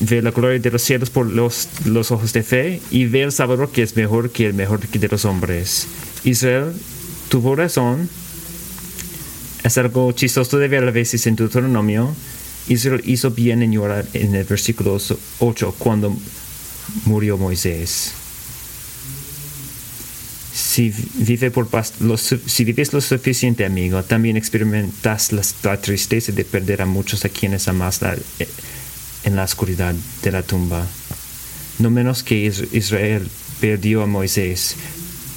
ve 0.00 0.22
la 0.22 0.30
gloria 0.30 0.58
de 0.58 0.70
los 0.70 0.82
cielos 0.82 1.10
por 1.10 1.26
los, 1.26 1.68
los 1.84 2.10
ojos 2.10 2.32
de 2.32 2.42
fe, 2.42 2.80
y 2.90 3.06
ve 3.06 3.22
el 3.22 3.32
Salvador 3.32 3.70
que 3.70 3.82
es 3.82 3.96
mejor 3.96 4.30
que 4.30 4.46
el 4.46 4.54
mejor 4.54 4.80
de 4.80 5.08
los 5.08 5.24
hombres. 5.24 5.86
Israel 6.24 6.72
tuvo 7.28 7.54
razón. 7.56 8.08
Es 9.64 9.76
algo 9.76 10.12
chistoso 10.12 10.58
de 10.58 10.68
ver 10.68 10.84
a 10.84 10.90
veces 10.90 11.26
en 11.26 11.36
Deuteronomio. 11.36 12.14
Israel 12.68 13.02
hizo 13.04 13.30
bien 13.30 13.62
en 13.62 13.72
llorar 13.72 14.06
en 14.12 14.34
el 14.34 14.44
versículo 14.44 14.98
8 15.38 15.74
cuando 15.78 16.16
murió 17.04 17.36
Moisés. 17.36 18.12
Si, 20.52 20.92
vive 21.14 21.50
por 21.50 21.68
si 22.46 22.64
vives 22.64 22.92
lo 22.92 23.00
suficiente, 23.00 23.64
amigo, 23.64 24.02
también 24.02 24.36
experimentas 24.36 25.32
la, 25.62 25.80
tristeza 25.80 26.32
de 26.32 26.44
perder 26.44 26.82
a 26.82 26.86
muchos 26.86 27.24
a 27.24 27.28
quienes 27.28 27.68
amas 27.68 28.00
en 29.24 29.36
la 29.36 29.44
oscuridad 29.44 29.94
de 30.22 30.32
la 30.32 30.42
tumba. 30.42 30.86
No 31.78 31.90
menos 31.90 32.22
que 32.22 32.52
Israel 32.72 33.28
perdió 33.60 34.02
a 34.02 34.06
Moisés. 34.06 34.76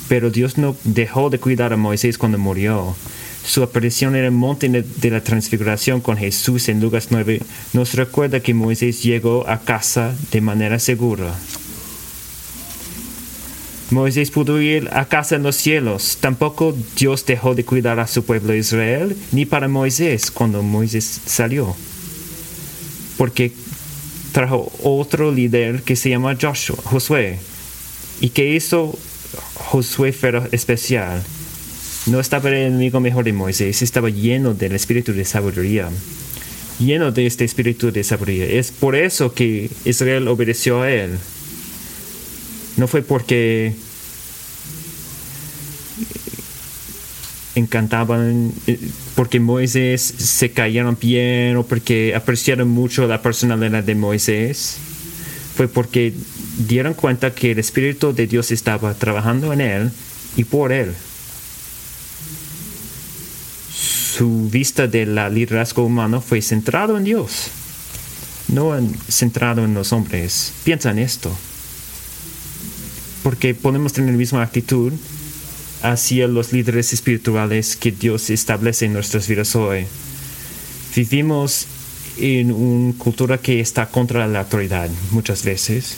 Pero 0.10 0.30
Dios 0.30 0.58
no 0.58 0.76
dejó 0.84 1.30
de 1.30 1.40
cuidar 1.40 1.72
a 1.72 1.78
Moisés 1.78 2.18
cuando 2.18 2.38
murió. 2.38 2.96
Su 3.46 3.64
aparición 3.64 4.16
en 4.16 4.26
el 4.26 4.32
monte 4.32 4.70
de 4.70 5.10
la 5.10 5.24
transfiguración 5.24 6.00
con 6.00 6.18
Jesús 6.18 6.70
en 6.70 6.80
Lucas 6.80 7.08
9 7.10 7.42
nos 7.74 7.96
recuerda 7.96 8.40
que 8.40 8.54
Moisés 8.54 9.04
llegó 9.04 9.48
a 9.50 9.62
casa 9.62 10.16
de 10.32 10.42
manera 10.42 10.80
segura. 10.80 11.34
Moisés 13.90 14.32
pudo 14.32 14.62
ir 14.62 14.90
a 14.94 15.06
casa 15.06 15.36
en 15.36 15.44
los 15.44 15.58
cielos. 15.58 16.18
Tampoco 16.22 16.74
Dios 16.96 17.26
dejó 17.26 17.56
de 17.56 17.66
cuidar 17.66 18.00
a 18.00 18.08
su 18.08 18.24
pueblo 18.24 18.56
Israel, 18.56 19.18
ni 19.34 19.46
para 19.46 19.68
Moisés 19.68 20.32
cuando 20.32 20.64
Moisés 20.64 21.22
salió. 21.26 21.76
Porque 23.18 23.52
trajo 24.32 24.72
otro 24.82 25.32
líder 25.32 25.84
que 25.84 25.98
se 25.98 26.10
llama 26.10 26.38
Joshua, 26.42 26.78
Josué. 26.86 27.40
¿Y 28.22 28.30
que 28.30 28.56
hizo 28.56 28.98
Josué 29.56 30.16
especial? 30.52 31.22
No 32.08 32.20
estaba 32.20 32.50
el 32.50 32.56
enemigo 32.56 33.00
mejor 33.00 33.26
de 33.26 33.34
Moisés, 33.34 33.82
estaba 33.84 34.10
lleno 34.10 34.56
del 34.56 34.74
espíritu 34.74 35.14
de 35.14 35.24
sabiduría. 35.24 35.90
Lleno 36.80 37.12
de 37.12 37.28
este 37.28 37.46
espíritu 37.46 37.92
de 37.92 38.04
sabiduría. 38.04 38.46
Es 38.46 38.72
por 38.72 38.96
eso 38.96 39.34
que 39.34 39.70
Israel 39.86 40.28
obedeció 40.28 40.82
a 40.82 40.92
él. 40.92 41.12
No 42.78 42.88
fue 42.88 43.04
porque 43.04 43.76
encantaban, 47.54 48.52
eh, 48.66 48.80
porque 49.16 49.40
Moisés 49.40 50.02
se 50.02 50.52
cayeron 50.52 50.98
bien 51.00 51.56
o 51.58 51.64
porque 51.64 52.16
apreciaron 52.16 52.70
mucho 52.70 53.08
la 53.08 53.22
personalidad 53.22 53.84
de 53.84 53.94
Moisés. 53.94 54.78
Fue 55.56 55.68
porque 55.68 56.14
dieron 56.68 56.96
cuenta 56.96 57.36
que 57.36 57.52
el 57.52 57.60
Espíritu 57.60 58.12
de 58.14 58.26
Dios 58.26 58.52
estaba 58.52 58.96
trabajando 58.96 59.54
en 59.54 59.62
él 59.62 59.92
y 60.36 60.46
por 60.46 60.72
él. 60.72 60.94
Su 64.12 64.50
vista 64.50 64.88
del 64.88 65.16
liderazgo 65.34 65.86
humano 65.86 66.20
fue 66.20 66.42
centrado 66.42 66.98
en 66.98 67.06
Dios, 67.06 67.48
no 68.50 68.78
centrado 69.08 69.64
en 69.64 69.74
los 69.74 69.94
hombres. 69.94 70.52
Piensa 70.66 70.92
en 70.92 71.00
esto. 71.00 71.32
Porque 73.24 73.56
podemos 73.56 73.94
tener 73.94 74.12
la 74.12 74.18
misma 74.18 74.44
actitud 74.44 74.92
hacia 75.82 76.28
los 76.28 76.52
líderes 76.52 76.92
espirituales 76.92 77.78
que 77.78 77.92
Dios 77.92 78.30
establece 78.30 78.86
en 78.86 78.94
nuestras 78.94 79.28
vidas 79.30 79.56
hoy. 79.56 79.86
Vivimos 80.94 81.68
en 82.18 82.52
una 82.52 82.94
cultura 82.98 83.38
que 83.38 83.62
está 83.62 83.86
contra 83.86 84.28
la 84.28 84.42
autoridad 84.42 84.90
muchas 85.12 85.46
veces. 85.46 85.96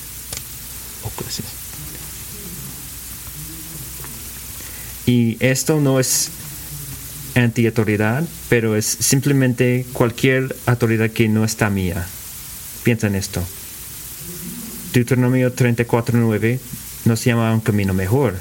Y 5.07 5.35
esto 5.39 5.81
no 5.81 5.99
es 5.99 6.29
anti-autoridad, 7.35 8.23
pero 8.49 8.75
es 8.75 8.85
simplemente 8.85 9.85
cualquier 9.93 10.55
autoridad 10.65 11.09
que 11.09 11.27
no 11.27 11.43
está 11.43 11.69
mía. 11.69 12.05
Piensa 12.83 13.07
en 13.07 13.15
esto. 13.15 13.43
Deuteronomio 14.93 15.55
34.9 15.55 16.59
nos 17.05 17.23
llama 17.23 17.49
a 17.49 17.53
un 17.53 17.61
camino 17.61 17.93
mejor. 17.93 18.35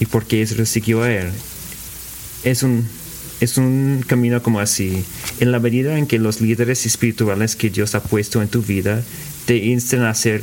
¿Y 0.00 0.06
por 0.06 0.26
qué 0.26 0.40
Israel 0.40 0.66
siguió 0.66 1.02
a 1.02 1.12
él? 1.12 1.30
Es 2.44 2.62
un, 2.62 2.86
es 3.40 3.56
un 3.56 4.04
camino 4.06 4.42
como 4.42 4.60
así. 4.60 5.04
En 5.40 5.52
la 5.52 5.60
medida 5.60 5.96
en 5.96 6.06
que 6.06 6.18
los 6.18 6.40
líderes 6.40 6.84
espirituales 6.86 7.56
que 7.56 7.70
Dios 7.70 7.94
ha 7.94 8.02
puesto 8.02 8.42
en 8.42 8.48
tu 8.48 8.62
vida 8.62 9.02
te 9.46 9.56
insten 9.56 10.02
a 10.02 10.10
hacer 10.10 10.42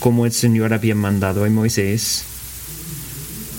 como 0.00 0.26
el 0.26 0.32
Señor 0.32 0.72
había 0.72 0.94
mandado 0.94 1.44
a 1.44 1.50
Moisés, 1.50 2.24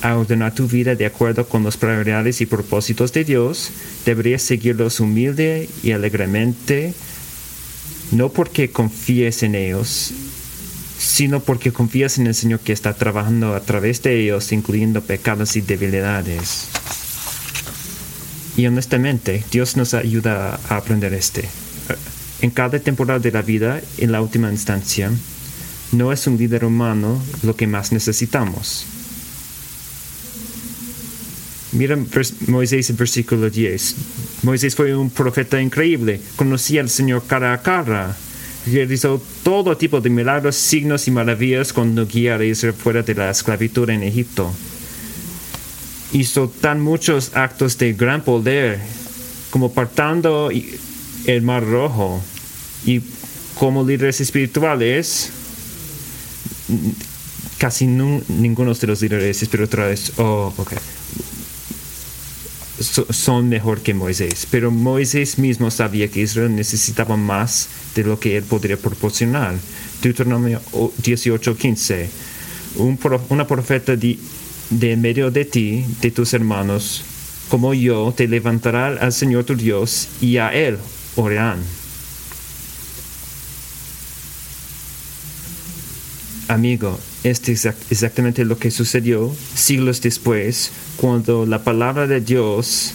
a 0.01 0.17
ordenar 0.17 0.53
tu 0.53 0.67
vida 0.67 0.95
de 0.95 1.05
acuerdo 1.05 1.47
con 1.47 1.63
los 1.63 1.77
prioridades 1.77 2.41
y 2.41 2.45
propósitos 2.45 3.11
de 3.13 3.23
Dios, 3.23 3.71
deberías 4.05 4.41
seguirlos 4.41 4.99
humilde 4.99 5.69
y 5.83 5.91
alegremente, 5.91 6.93
no 8.11 8.29
porque 8.29 8.71
confíes 8.71 9.43
en 9.43 9.55
ellos, 9.55 10.11
sino 10.97 11.39
porque 11.41 11.71
confías 11.71 12.17
en 12.17 12.27
el 12.27 12.35
Señor 12.35 12.59
que 12.59 12.73
está 12.73 12.93
trabajando 12.93 13.55
a 13.55 13.61
través 13.61 14.01
de 14.01 14.21
ellos, 14.21 14.51
incluyendo 14.51 15.01
pecados 15.01 15.55
y 15.55 15.61
debilidades. 15.61 16.67
Y 18.57 18.67
honestamente, 18.67 19.43
Dios 19.51 19.77
nos 19.77 19.93
ayuda 19.93 20.59
a 20.69 20.77
aprender 20.77 21.13
este. 21.13 21.47
En 22.41 22.51
cada 22.51 22.79
temporada 22.79 23.19
de 23.19 23.31
la 23.31 23.41
vida, 23.41 23.81
en 23.97 24.11
la 24.11 24.21
última 24.21 24.51
instancia, 24.51 25.11
no 25.91 26.11
es 26.11 26.27
un 26.27 26.37
líder 26.37 26.65
humano 26.65 27.21
lo 27.43 27.55
que 27.55 27.67
más 27.67 27.91
necesitamos 27.91 28.85
Mira 31.71 31.95
Moisés 32.47 32.89
en 32.89 32.97
versículo 32.97 33.49
10. 33.49 33.95
Moisés 34.41 34.75
fue 34.75 34.95
un 34.95 35.11
profeta 35.11 35.61
increíble, 35.61 36.19
conocía 36.35 36.81
al 36.81 36.89
Señor 36.89 37.23
cara 37.27 37.53
a 37.53 37.61
cara. 37.61 38.17
Realizó 38.65 39.21
todo 39.43 39.77
tipo 39.77 40.01
de 40.01 40.09
milagros, 40.09 40.55
signos 40.55 41.07
y 41.07 41.11
maravillas 41.11 41.71
cuando 41.71 42.05
guía 42.07 42.35
a 42.35 42.43
Israel 42.43 42.73
fuera 42.73 43.03
de 43.03 43.13
la 43.13 43.29
esclavitud 43.29 43.89
en 43.89 44.03
Egipto. 44.03 44.51
Hizo 46.11 46.49
tan 46.49 46.81
muchos 46.81 47.35
actos 47.35 47.77
de 47.77 47.93
gran 47.93 48.23
poder, 48.23 48.79
como 49.51 49.71
partando 49.71 50.49
el 51.25 51.41
mar 51.43 51.63
rojo. 51.63 52.21
Y 52.85 53.01
como 53.55 53.85
líderes 53.85 54.21
espirituales, 54.21 55.31
casi 57.59 57.85
ninguno 57.85 58.73
de 58.73 58.87
los 58.87 59.01
líderes 59.01 59.43
espirituales, 59.43 60.13
oh, 60.17 60.53
okay 60.57 60.77
son 62.79 63.49
mejor 63.49 63.81
que 63.81 63.93
Moisés. 63.93 64.47
Pero 64.49 64.71
Moisés 64.71 65.37
mismo 65.37 65.71
sabía 65.71 66.09
que 66.09 66.21
Israel 66.21 66.55
necesitaba 66.55 67.17
más 67.17 67.69
de 67.95 68.03
lo 68.03 68.19
que 68.19 68.37
él 68.37 68.43
podría 68.43 68.77
proporcionar. 68.77 69.55
Deuteronomio 70.01 70.61
18:15. 70.71 72.07
Un, 72.77 72.99
una 73.29 73.47
profeta 73.47 73.95
de, 73.95 74.17
de 74.69 74.95
medio 74.95 75.31
de 75.31 75.45
ti, 75.45 75.85
de 76.01 76.11
tus 76.11 76.33
hermanos, 76.33 77.03
como 77.49 77.73
yo, 77.73 78.13
te 78.15 78.27
levantará 78.27 78.87
al 78.87 79.11
Señor 79.11 79.43
tu 79.43 79.55
Dios 79.55 80.07
y 80.21 80.37
a 80.37 80.49
Él 80.53 80.77
orarán. 81.15 81.78
Amigo, 86.49 86.99
este 87.23 87.51
es 87.51 87.65
exactamente 87.91 88.43
lo 88.43 88.57
que 88.57 88.71
sucedió 88.71 89.31
siglos 89.53 90.01
después, 90.01 90.71
cuando 90.97 91.45
la 91.45 91.63
palabra 91.63 92.07
de 92.07 92.21
Dios 92.21 92.93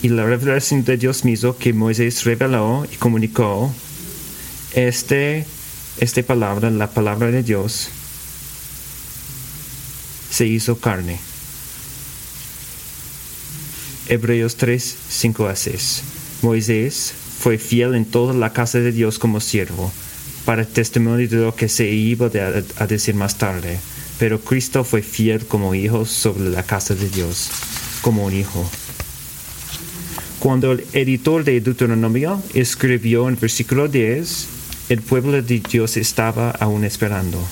y 0.00 0.10
la 0.10 0.24
revelación 0.24 0.84
de 0.84 0.96
Dios 0.96 1.24
mismo 1.24 1.56
que 1.56 1.72
Moisés 1.72 2.22
reveló 2.22 2.86
y 2.88 2.94
comunicó, 2.94 3.74
este, 4.74 5.44
esta 5.98 6.22
palabra, 6.22 6.70
la 6.70 6.88
palabra 6.88 7.32
de 7.32 7.42
Dios, 7.42 7.88
se 10.30 10.46
hizo 10.46 10.78
carne. 10.78 11.18
Hebreos 14.06 14.54
3, 14.54 14.96
5 15.08 15.48
a 15.48 15.56
6. 15.56 16.02
Moisés 16.42 17.12
fue 17.40 17.58
fiel 17.58 17.96
en 17.96 18.04
toda 18.04 18.34
la 18.34 18.52
casa 18.52 18.78
de 18.78 18.92
Dios 18.92 19.18
como 19.18 19.40
siervo 19.40 19.92
para 20.48 20.64
testimonio 20.64 21.28
de 21.28 21.36
lo 21.36 21.54
que 21.54 21.68
se 21.68 21.90
iba 21.90 22.30
a 22.78 22.86
decir 22.86 23.14
más 23.14 23.36
tarde. 23.36 23.78
Pero 24.18 24.40
Cristo 24.40 24.82
fue 24.82 25.02
fiel 25.02 25.44
como 25.44 25.74
hijo 25.74 26.06
sobre 26.06 26.48
la 26.48 26.62
casa 26.62 26.94
de 26.94 27.10
Dios, 27.10 27.50
como 28.00 28.24
un 28.24 28.32
hijo. 28.32 28.66
Cuando 30.38 30.72
el 30.72 30.86
editor 30.94 31.44
de 31.44 31.60
Deuteronomio 31.60 32.42
escribió 32.54 33.28
en 33.28 33.38
versículo 33.38 33.88
10, 33.88 34.46
el 34.88 35.02
pueblo 35.02 35.32
de 35.32 35.60
Dios 35.60 35.98
estaba 35.98 36.52
aún 36.52 36.82
esperando. 36.84 37.46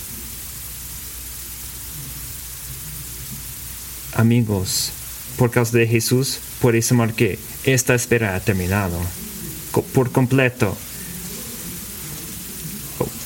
Amigos, 4.15 4.93
por 5.37 5.51
causa 5.51 5.77
de 5.77 5.87
Jesús, 5.87 6.39
por 6.63 6.75
eso 6.75 6.95
marqué, 6.95 7.39
esta 7.65 7.95
espera 7.95 8.35
ha 8.35 8.41
terminado. 8.41 8.99
Por 9.93 10.11
completo, 10.13 10.75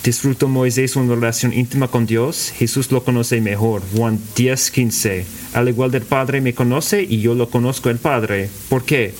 Disfrutó 0.03 0.48
Moisés 0.48 0.96
una 0.96 1.14
relación 1.14 1.53
íntima 1.53 1.88
con 1.88 2.07
Dios, 2.07 2.55
Jesús 2.57 2.90
lo 2.90 3.05
conoce 3.05 3.42
mejor. 3.42 3.82
Juan 3.94 4.18
10, 4.34 4.70
15. 4.70 5.26
Al 5.53 5.68
igual 5.68 5.90
del 5.90 6.05
Padre 6.05 6.40
me 6.40 6.55
conoce 6.55 7.03
y 7.03 7.20
yo 7.20 7.34
lo 7.34 7.51
conozco 7.51 7.90
el 7.90 7.98
Padre. 7.98 8.48
¿Por 8.70 8.84
qué? 8.84 9.12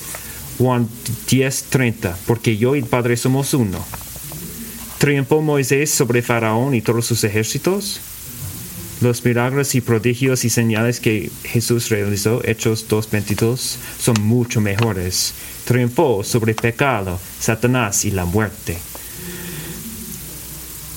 Juan 0.57 0.89
10, 1.29 1.63
30. 1.65 2.17
Porque 2.25 2.57
yo 2.57 2.75
y 2.75 2.79
el 2.79 2.85
Padre 2.85 3.15
somos 3.15 3.53
uno. 3.53 3.77
¿Triunfó 4.97 5.41
Moisés 5.41 5.91
sobre 5.91 6.23
Faraón 6.23 6.73
y 6.73 6.81
todos 6.81 7.05
sus 7.05 7.23
ejércitos? 7.23 8.01
Los 9.01 9.23
milagros 9.23 9.75
y 9.75 9.81
prodigios 9.81 10.45
y 10.45 10.49
señales 10.49 10.99
que 10.99 11.29
Jesús 11.43 11.89
realizó, 11.89 12.41
Hechos 12.43 12.87
2.22, 12.89 13.77
son 13.99 14.15
mucho 14.21 14.61
mejores. 14.61 15.35
Triunfó 15.65 16.23
sobre 16.23 16.55
pecado, 16.55 17.19
Satanás 17.39 18.03
y 18.05 18.11
la 18.11 18.25
muerte 18.25 18.77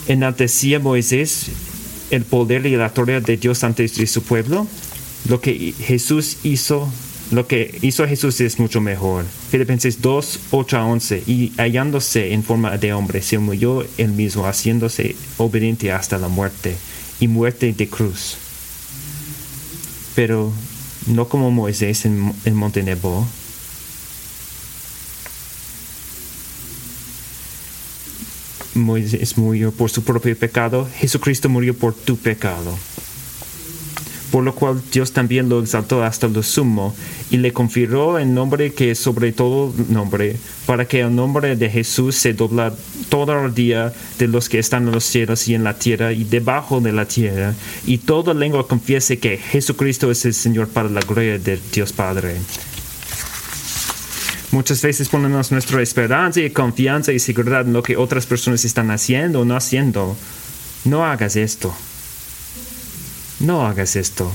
enaltecía 0.09 0.79
Moisés 0.79 1.51
el 2.11 2.25
poder 2.25 2.67
y 2.67 2.77
la 2.77 2.91
gloria 2.91 3.21
de 3.21 3.37
Dios 3.37 3.65
ante 3.65 3.89
su 3.89 4.23
pueblo, 4.23 4.67
lo 5.29 5.41
que 5.41 5.75
Jesús 5.79 6.39
hizo, 6.45 6.89
lo 7.31 7.47
que 7.47 7.79
hizo 7.83 8.07
Jesús 8.07 8.41
es 8.41 8.59
mucho 8.59 8.81
mejor. 8.81 9.25
Filipenses 9.51 10.01
2, 10.03 10.41
8 10.51 10.79
a 10.79 10.87
11, 10.87 11.23
y 11.27 11.53
hallándose 11.57 12.33
en 12.33 12.43
forma 12.43 12.77
de 12.77 12.93
hombre, 12.93 13.23
se 13.23 13.39
humilló 13.39 13.85
él 13.97 14.13
mismo, 14.13 14.47
haciéndose 14.47 15.17
obediente 15.39 15.93
hasta 15.93 16.19
la 16.19 16.29
muerte, 16.29 16.77
y 17.21 17.29
muerte 17.29 17.73
de 17.73 17.89
cruz. 17.89 18.37
Pero 20.15 20.53
no 21.07 21.29
como 21.29 21.51
Moisés 21.51 22.05
en, 22.05 22.33
en 22.45 22.55
Monte 22.55 22.83
Murió 28.75 29.73
por 29.73 29.91
su 29.91 30.03
propio 30.03 30.37
pecado, 30.37 30.89
Jesucristo 30.97 31.49
murió 31.49 31.75
por 31.75 31.95
tu 31.95 32.17
pecado. 32.17 32.77
Por 34.33 34.43
lo 34.43 34.53
cual 34.53 34.83
Dios 34.93 35.13
también 35.13 35.49
lo 35.49 35.63
exaltó 35.63 36.03
hasta 36.03 36.27
lo 36.27 36.43
sumo 36.43 36.93
y 37.31 37.37
le 37.37 37.53
confirió 37.53 38.19
el 38.19 38.35
nombre 38.35 38.73
que 38.73 38.91
es 38.91 38.99
sobre 38.99 39.33
todo 39.33 39.73
nombre, 39.89 40.37
para 40.67 40.87
que 40.87 41.01
el 41.03 41.15
nombre 41.15 41.55
de 41.55 41.71
Jesús 41.71 42.17
se 42.17 42.33
dobla 42.33 42.75
todo 43.09 43.45
el 43.45 43.55
día 43.55 43.93
de 44.19 44.27
los 44.27 44.49
que 44.49 44.59
están 44.59 44.89
en 44.89 44.93
los 44.93 45.05
cielos 45.05 45.47
y 45.47 45.55
en 45.55 45.63
la 45.63 45.79
tierra 45.79 46.13
y 46.13 46.25
debajo 46.25 46.81
de 46.81 46.93
la 46.93 47.07
tierra, 47.07 47.55
y 47.87 47.99
toda 47.99 48.35
lengua 48.35 48.67
confiese 48.67 49.19
que 49.19 49.37
Jesucristo 49.37 50.11
es 50.11 50.25
el 50.25 50.35
Señor 50.35 50.67
para 50.67 50.89
la 50.89 51.01
gloria 51.01 51.39
de 51.39 51.61
Dios 51.73 51.93
Padre. 51.93 52.35
Muchas 54.55 54.83
veces 54.83 55.09
ponemos 55.09 55.51
nuestra 55.51 55.83
esperanza 55.83 56.41
y 56.41 56.49
confianza 56.49 57.13
y 57.13 57.19
seguridad 57.19 57.63
en 57.63 57.73
lo 57.73 57.83
que 57.83 57.97
otras 57.97 58.25
personas 58.25 58.65
están 58.65 58.93
haciendo 58.93 59.41
o 59.41 59.45
no 59.45 59.57
haciendo. 59.57 60.17
No 60.85 61.05
hagas 61.05 61.35
esto. 61.35 61.75
No 63.41 63.67
hagas 63.67 63.97
esto. 63.97 64.33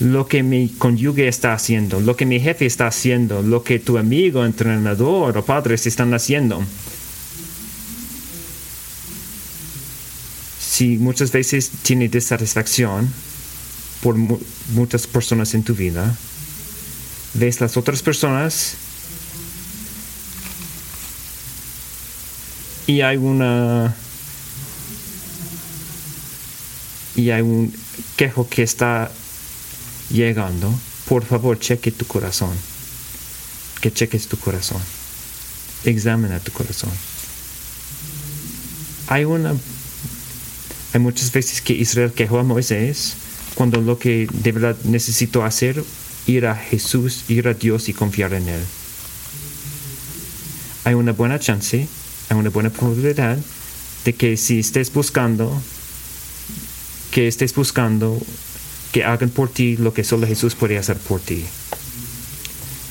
Lo 0.00 0.26
que 0.26 0.42
mi 0.42 0.70
cónyuge 0.70 1.28
está 1.28 1.52
haciendo, 1.52 2.00
lo 2.00 2.16
que 2.16 2.26
mi 2.26 2.40
jefe 2.40 2.66
está 2.66 2.88
haciendo, 2.88 3.40
lo 3.40 3.62
que 3.62 3.78
tu 3.78 3.98
amigo, 3.98 4.44
entrenador 4.44 5.38
o 5.38 5.44
padres 5.44 5.86
están 5.86 6.12
haciendo. 6.12 6.60
Si 10.58 10.98
muchas 10.98 11.30
veces 11.30 11.70
tiene 11.82 12.08
desatisfacción 12.08 13.08
por 14.02 14.16
muchas 14.16 15.06
personas 15.06 15.54
en 15.54 15.62
tu 15.62 15.76
vida, 15.76 16.18
ves 17.34 17.60
las 17.60 17.76
otras 17.76 18.02
personas 18.02 18.74
Y 22.88 23.02
hay 23.02 23.18
una... 23.18 23.94
Y 27.14 27.30
hay 27.30 27.42
un 27.42 27.70
quejo 28.16 28.48
que 28.48 28.62
está 28.62 29.10
llegando. 30.10 30.72
Por 31.06 31.22
favor, 31.22 31.58
cheque 31.58 31.92
tu 31.92 32.06
corazón. 32.06 32.50
Que 33.82 33.92
cheques 33.92 34.26
tu 34.26 34.38
corazón. 34.38 34.80
Examina 35.84 36.40
tu 36.40 36.50
corazón. 36.50 36.90
Hay 39.08 39.26
una... 39.26 39.54
Hay 40.94 41.00
muchas 41.00 41.30
veces 41.30 41.60
que 41.60 41.74
Israel 41.74 42.12
quejó 42.12 42.38
a 42.38 42.42
Moisés 42.42 43.16
cuando 43.54 43.82
lo 43.82 43.98
que 43.98 44.26
de 44.32 44.52
verdad 44.52 44.78
necesito 44.84 45.44
hacer 45.44 45.84
ir 46.26 46.46
a 46.46 46.54
Jesús, 46.56 47.24
ir 47.28 47.48
a 47.48 47.54
Dios 47.54 47.90
y 47.90 47.92
confiar 47.92 48.32
en 48.32 48.48
Él. 48.48 48.60
Hay 50.84 50.94
una 50.94 51.12
buena 51.12 51.38
chance, 51.38 51.86
hay 52.28 52.36
una 52.36 52.50
buena 52.50 52.70
probabilidad 52.70 53.38
de 54.04 54.12
que 54.12 54.36
si 54.36 54.60
estés 54.60 54.92
buscando, 54.92 55.60
que 57.10 57.28
estés 57.28 57.54
buscando 57.54 58.20
que 58.92 59.04
hagan 59.04 59.30
por 59.30 59.48
ti 59.48 59.76
lo 59.76 59.92
que 59.92 60.04
solo 60.04 60.26
Jesús 60.26 60.54
puede 60.54 60.78
hacer 60.78 60.96
por 60.96 61.20
ti. 61.20 61.44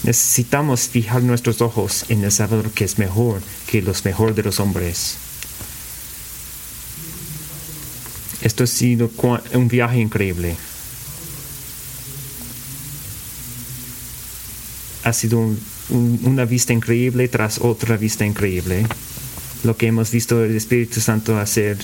Necesitamos 0.03 0.87
fijar 0.87 1.23
nuestros 1.23 1.61
ojos 1.61 2.05
en 2.09 2.23
el 2.23 2.31
Salvador 2.31 2.71
que 2.71 2.85
es 2.85 2.97
mejor 2.97 3.41
que 3.67 3.81
los 3.81 4.05
mejores 4.05 4.35
de 4.35 4.43
los 4.43 4.59
hombres. 4.59 5.17
Esto 8.41 8.63
ha 8.63 8.67
sido 8.67 9.11
un 9.53 9.67
viaje 9.67 9.99
increíble. 9.99 10.55
Ha 15.03 15.13
sido 15.13 15.55
una 15.89 16.45
vista 16.45 16.73
increíble 16.73 17.27
tras 17.27 17.59
otra 17.59 17.97
vista 17.97 18.25
increíble. 18.25 18.85
Lo 19.67 19.75
que 19.75 19.87
hemos 19.87 20.11
visto 20.11 20.45
el 20.45 20.55
Espíritu 20.55 21.01
Santo 21.01 21.37
hacer 21.37 21.75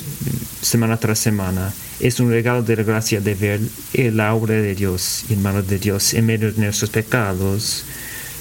semana 0.62 0.96
tras 0.96 1.20
semana 1.20 1.74
es 2.00 2.22
un 2.22 2.30
regalo 2.30 2.64
de 2.64 2.78
la 2.78 2.84
gracia 2.84 3.20
de 3.20 3.36
ver 3.36 3.60
la 4.14 4.34
obra 4.34 4.54
de 4.54 4.74
Dios 4.74 5.26
y 5.28 5.36
manos 5.36 5.68
de 5.68 5.80
Dios 5.80 6.14
en 6.14 6.26
medio 6.26 6.54
de 6.54 6.62
nuestros 6.62 6.92
pecados, 6.92 7.84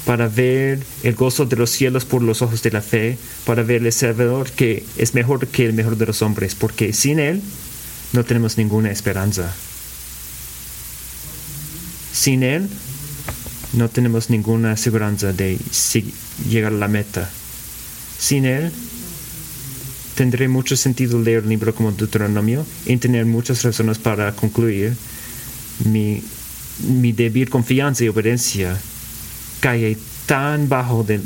para 0.05 0.28
ver 0.28 0.78
el 1.03 1.16
gozo 1.16 1.45
de 1.45 1.57
los 1.57 1.70
cielos 1.70 2.05
por 2.05 2.22
los 2.22 2.40
ojos 2.40 2.62
de 2.62 2.70
la 2.70 2.82
fe, 2.82 3.18
para 3.45 3.64
ver 3.64 3.84
el 3.84 3.93
Salvador 3.93 4.49
que 4.49 4.84
es 4.97 5.12
mejor 5.12 5.49
que 5.49 5.66
el 5.66 5.72
mejor 5.72 5.97
de 5.97 6.07
los 6.07 6.22
hombres, 6.22 6.55
porque 6.55 6.93
sin 6.93 7.18
Él 7.18 7.43
no 8.12 8.24
tenemos 8.24 8.57
ninguna 8.59 8.93
esperanza. 8.93 9.53
Sin 12.12 12.45
Él 12.45 12.68
no 13.72 13.88
tenemos 13.88 14.30
ninguna 14.30 14.70
aseguranza 14.70 15.32
de 15.32 15.59
llegar 16.49 16.72
a 16.72 16.76
la 16.76 16.86
meta. 16.86 17.28
Sin 18.20 18.45
Él 18.45 18.70
tendré 20.15 20.49
mucho 20.49 20.77
sentido 20.77 21.21
leer 21.21 21.43
un 21.43 21.49
libro 21.49 21.75
como 21.75 21.93
Deuteronomio 21.93 22.67
y 22.87 22.97
tener 22.97 23.27
muchas 23.27 23.63
razones 23.63 23.99
para 23.99 24.33
concluir 24.33 24.97
mi, 25.85 26.23
mi 26.87 27.13
débil 27.13 27.49
confianza 27.49 28.05
y 28.05 28.09
obediencia 28.09 28.79
cae 29.61 29.97
tan 30.27 30.69
bajo 30.69 31.05
de, 31.05 31.21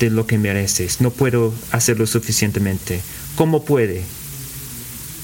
de 0.00 0.10
lo 0.10 0.26
que 0.26 0.38
mereces. 0.38 1.00
No 1.00 1.10
puedo 1.10 1.54
hacerlo 1.70 2.06
suficientemente. 2.06 3.00
¿Cómo 3.36 3.64
puede? 3.64 4.02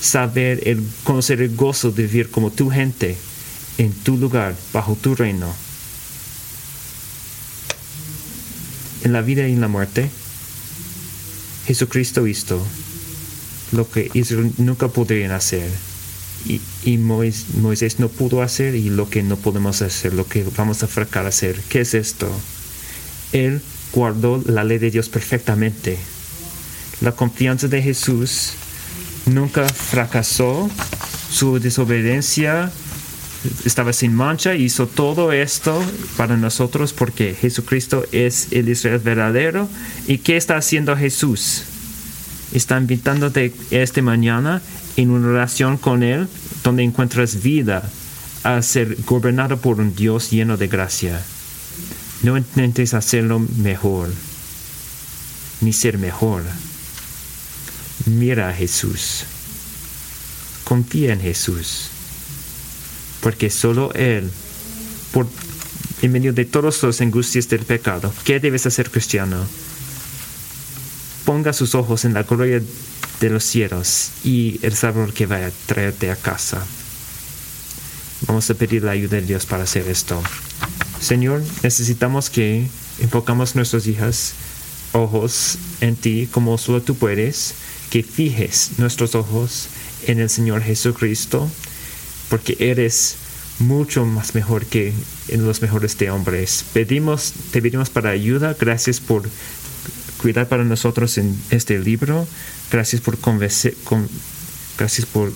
saber, 0.01 0.67
el, 0.67 0.83
conocer 1.05 1.43
el 1.43 1.55
gozo 1.55 1.91
de 1.91 2.05
vivir 2.05 2.31
como 2.31 2.51
tu 2.51 2.71
gente, 2.71 3.17
en 3.79 3.93
tu 3.93 4.17
lugar, 4.17 4.57
bajo 4.73 4.97
tu 4.97 5.15
reino. 5.15 5.55
En 9.05 9.13
la 9.13 9.23
vida 9.23 9.47
y 9.49 9.53
en 9.53 9.61
la 9.61 9.69
muerte, 9.69 10.11
Jesucristo 11.67 12.27
hizo 12.27 12.65
lo 13.73 13.89
que 13.91 14.11
Israel 14.15 14.53
nunca 14.59 14.89
podrían 14.89 15.33
hacer. 15.33 15.69
Y, 16.47 16.61
y 16.85 16.97
Moisés, 16.97 17.99
no 17.99 18.09
pudo 18.09 18.43
hacer 18.43 18.75
y 18.75 18.89
lo 18.89 19.11
que 19.11 19.23
no 19.23 19.37
podemos 19.37 19.83
hacer, 19.83 20.15
lo 20.15 20.27
que 20.27 20.45
vamos 20.57 20.83
a 20.83 20.87
fracasar 20.87 21.27
hacer. 21.27 21.61
¿Qué 21.69 21.81
es 21.83 21.95
esto? 21.95 22.31
Él 23.33 23.61
guardó 23.93 24.43
la 24.47 24.65
ley 24.65 24.79
de 24.79 24.91
Dios 24.91 25.09
perfectamente. 25.09 25.99
La 27.01 27.13
confianza 27.13 27.69
de 27.69 27.83
Jesús 27.83 28.53
nunca 29.27 29.69
fracasó, 29.69 30.71
su 31.31 31.59
desobediencia 31.61 32.73
estaba 33.65 33.93
sin 33.93 34.15
mancha, 34.15 34.55
hizo 34.55 34.87
todo 34.87 35.33
esto 35.33 35.83
para 36.17 36.37
nosotros 36.37 36.93
porque 36.93 37.35
Jesucristo 37.35 38.05
es 38.13 38.49
el 38.51 38.69
Israel 38.69 38.99
verdadero. 38.99 39.69
¿Y 40.07 40.19
qué 40.19 40.37
está 40.37 40.57
haciendo 40.57 40.97
Jesús? 40.97 41.65
Está 42.53 42.79
invitándote 42.79 43.53
esta 43.71 44.03
mañana 44.03 44.61
en 44.97 45.11
una 45.11 45.29
relación 45.29 45.79
con 45.79 46.03
Él 46.03 46.29
donde 46.65 46.83
encuentras 46.83 47.43
vida 47.43 47.89
a 48.43 48.61
ser 48.63 48.97
gobernado 49.07 49.59
por 49.59 49.81
un 49.81 49.95
Dios 49.95 50.31
lleno 50.31 50.57
de 50.57 50.69
gracia. 50.69 51.23
No 52.23 52.37
intentes 52.37 52.95
hacerlo 52.95 53.39
mejor, 53.39 54.11
ni 55.61 55.73
ser 55.73 55.99
mejor. 55.99 56.43
Mira 58.07 58.49
a 58.49 58.53
Jesús. 58.53 59.25
Confía 60.65 61.13
en 61.13 61.21
Jesús. 61.21 61.89
Porque 63.21 63.51
solo 63.51 63.93
Él, 63.95 64.31
por, 65.13 65.27
en 66.03 66.13
medio 66.13 66.33
de 66.33 66.47
todas 66.47 66.83
las 66.83 67.01
angustias 67.01 67.49
del 67.49 67.61
pecado, 67.61 68.13
¿qué 68.25 68.41
debes 68.41 68.67
hacer 68.67 68.91
cristiano? 68.91 69.47
Ponga 71.25 71.53
sus 71.53 71.75
ojos 71.75 72.05
en 72.05 72.15
la 72.15 72.23
gloria 72.23 72.63
de 73.21 73.31
los 73.31 73.45
cielos 73.45 74.11
y 74.25 74.59
el 74.63 74.75
sabor 74.75 75.13
que 75.13 75.27
va 75.27 75.37
a 75.37 75.51
traerte 75.67 76.11
a 76.11 76.17
casa. 76.17 76.65
Vamos 78.27 78.49
a 78.51 78.55
pedir 78.55 78.83
la 78.83 78.93
ayuda 78.93 79.17
de 79.17 79.27
Dios 79.27 79.47
para 79.47 79.65
hacer 79.65 79.89
esto. 79.89 80.23
Señor, 81.01 81.43
necesitamos 81.63 82.31
que 82.31 82.67
enfocamos 83.01 83.57
nuestras 83.57 83.87
hijas, 83.87 84.35
ojos 84.93 85.59
en 85.81 85.97
ti 85.97 86.29
como 86.31 86.59
solo 86.59 86.83
tú 86.83 86.95
puedes 86.97 87.55
que 87.91 88.03
fijes 88.03 88.73
nuestros 88.79 89.15
ojos 89.15 89.69
en 90.07 90.21
el 90.21 90.31
Señor 90.31 90.63
Jesucristo, 90.63 91.51
porque 92.29 92.57
eres 92.61 93.17
mucho 93.59 94.07
más 94.07 94.35
mejor 94.35 94.65
que 94.65 94.95
en 95.29 95.45
los 95.45 95.61
mejores 95.61 95.99
de 95.99 96.11
hombres. 96.11 96.65
Pedimos, 96.73 97.35
te 97.51 97.61
pedimos 97.61 97.91
para 97.91 98.11
ayuda, 98.11 98.57
gracias 98.59 99.01
por 99.01 99.29
cuidar 100.21 100.49
para 100.49 100.65
nosotros 100.65 101.17
en 101.19 101.37
este 101.51 101.79
libro, 101.79 102.27
gracias 102.71 103.01
por 103.01 103.19
convencer, 103.19 103.75
con, 103.85 104.09
gracias 104.79 105.07
por 105.07 105.33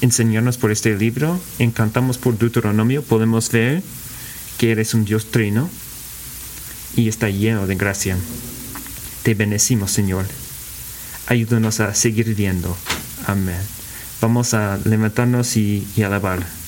enseñarnos 0.00 0.56
por 0.56 0.70
este 0.70 0.96
libro, 0.96 1.38
encantamos 1.58 2.18
por 2.18 2.38
Deuteronomio, 2.38 3.02
podemos 3.02 3.50
ver 3.50 3.82
que 4.58 4.72
eres 4.72 4.94
un 4.94 5.04
Dios 5.04 5.30
trino 5.30 5.68
y 6.96 7.08
está 7.08 7.28
lleno 7.28 7.66
de 7.66 7.74
gracia. 7.74 8.16
Te 9.22 9.34
bendecimos, 9.34 9.90
Señor. 9.90 10.26
Ayúdanos 11.26 11.80
a 11.80 11.94
seguir 11.94 12.34
viendo. 12.34 12.76
Amén. 13.26 13.60
Vamos 14.20 14.54
a 14.54 14.78
levantarnos 14.84 15.56
y 15.56 15.86
alabar. 16.02 16.63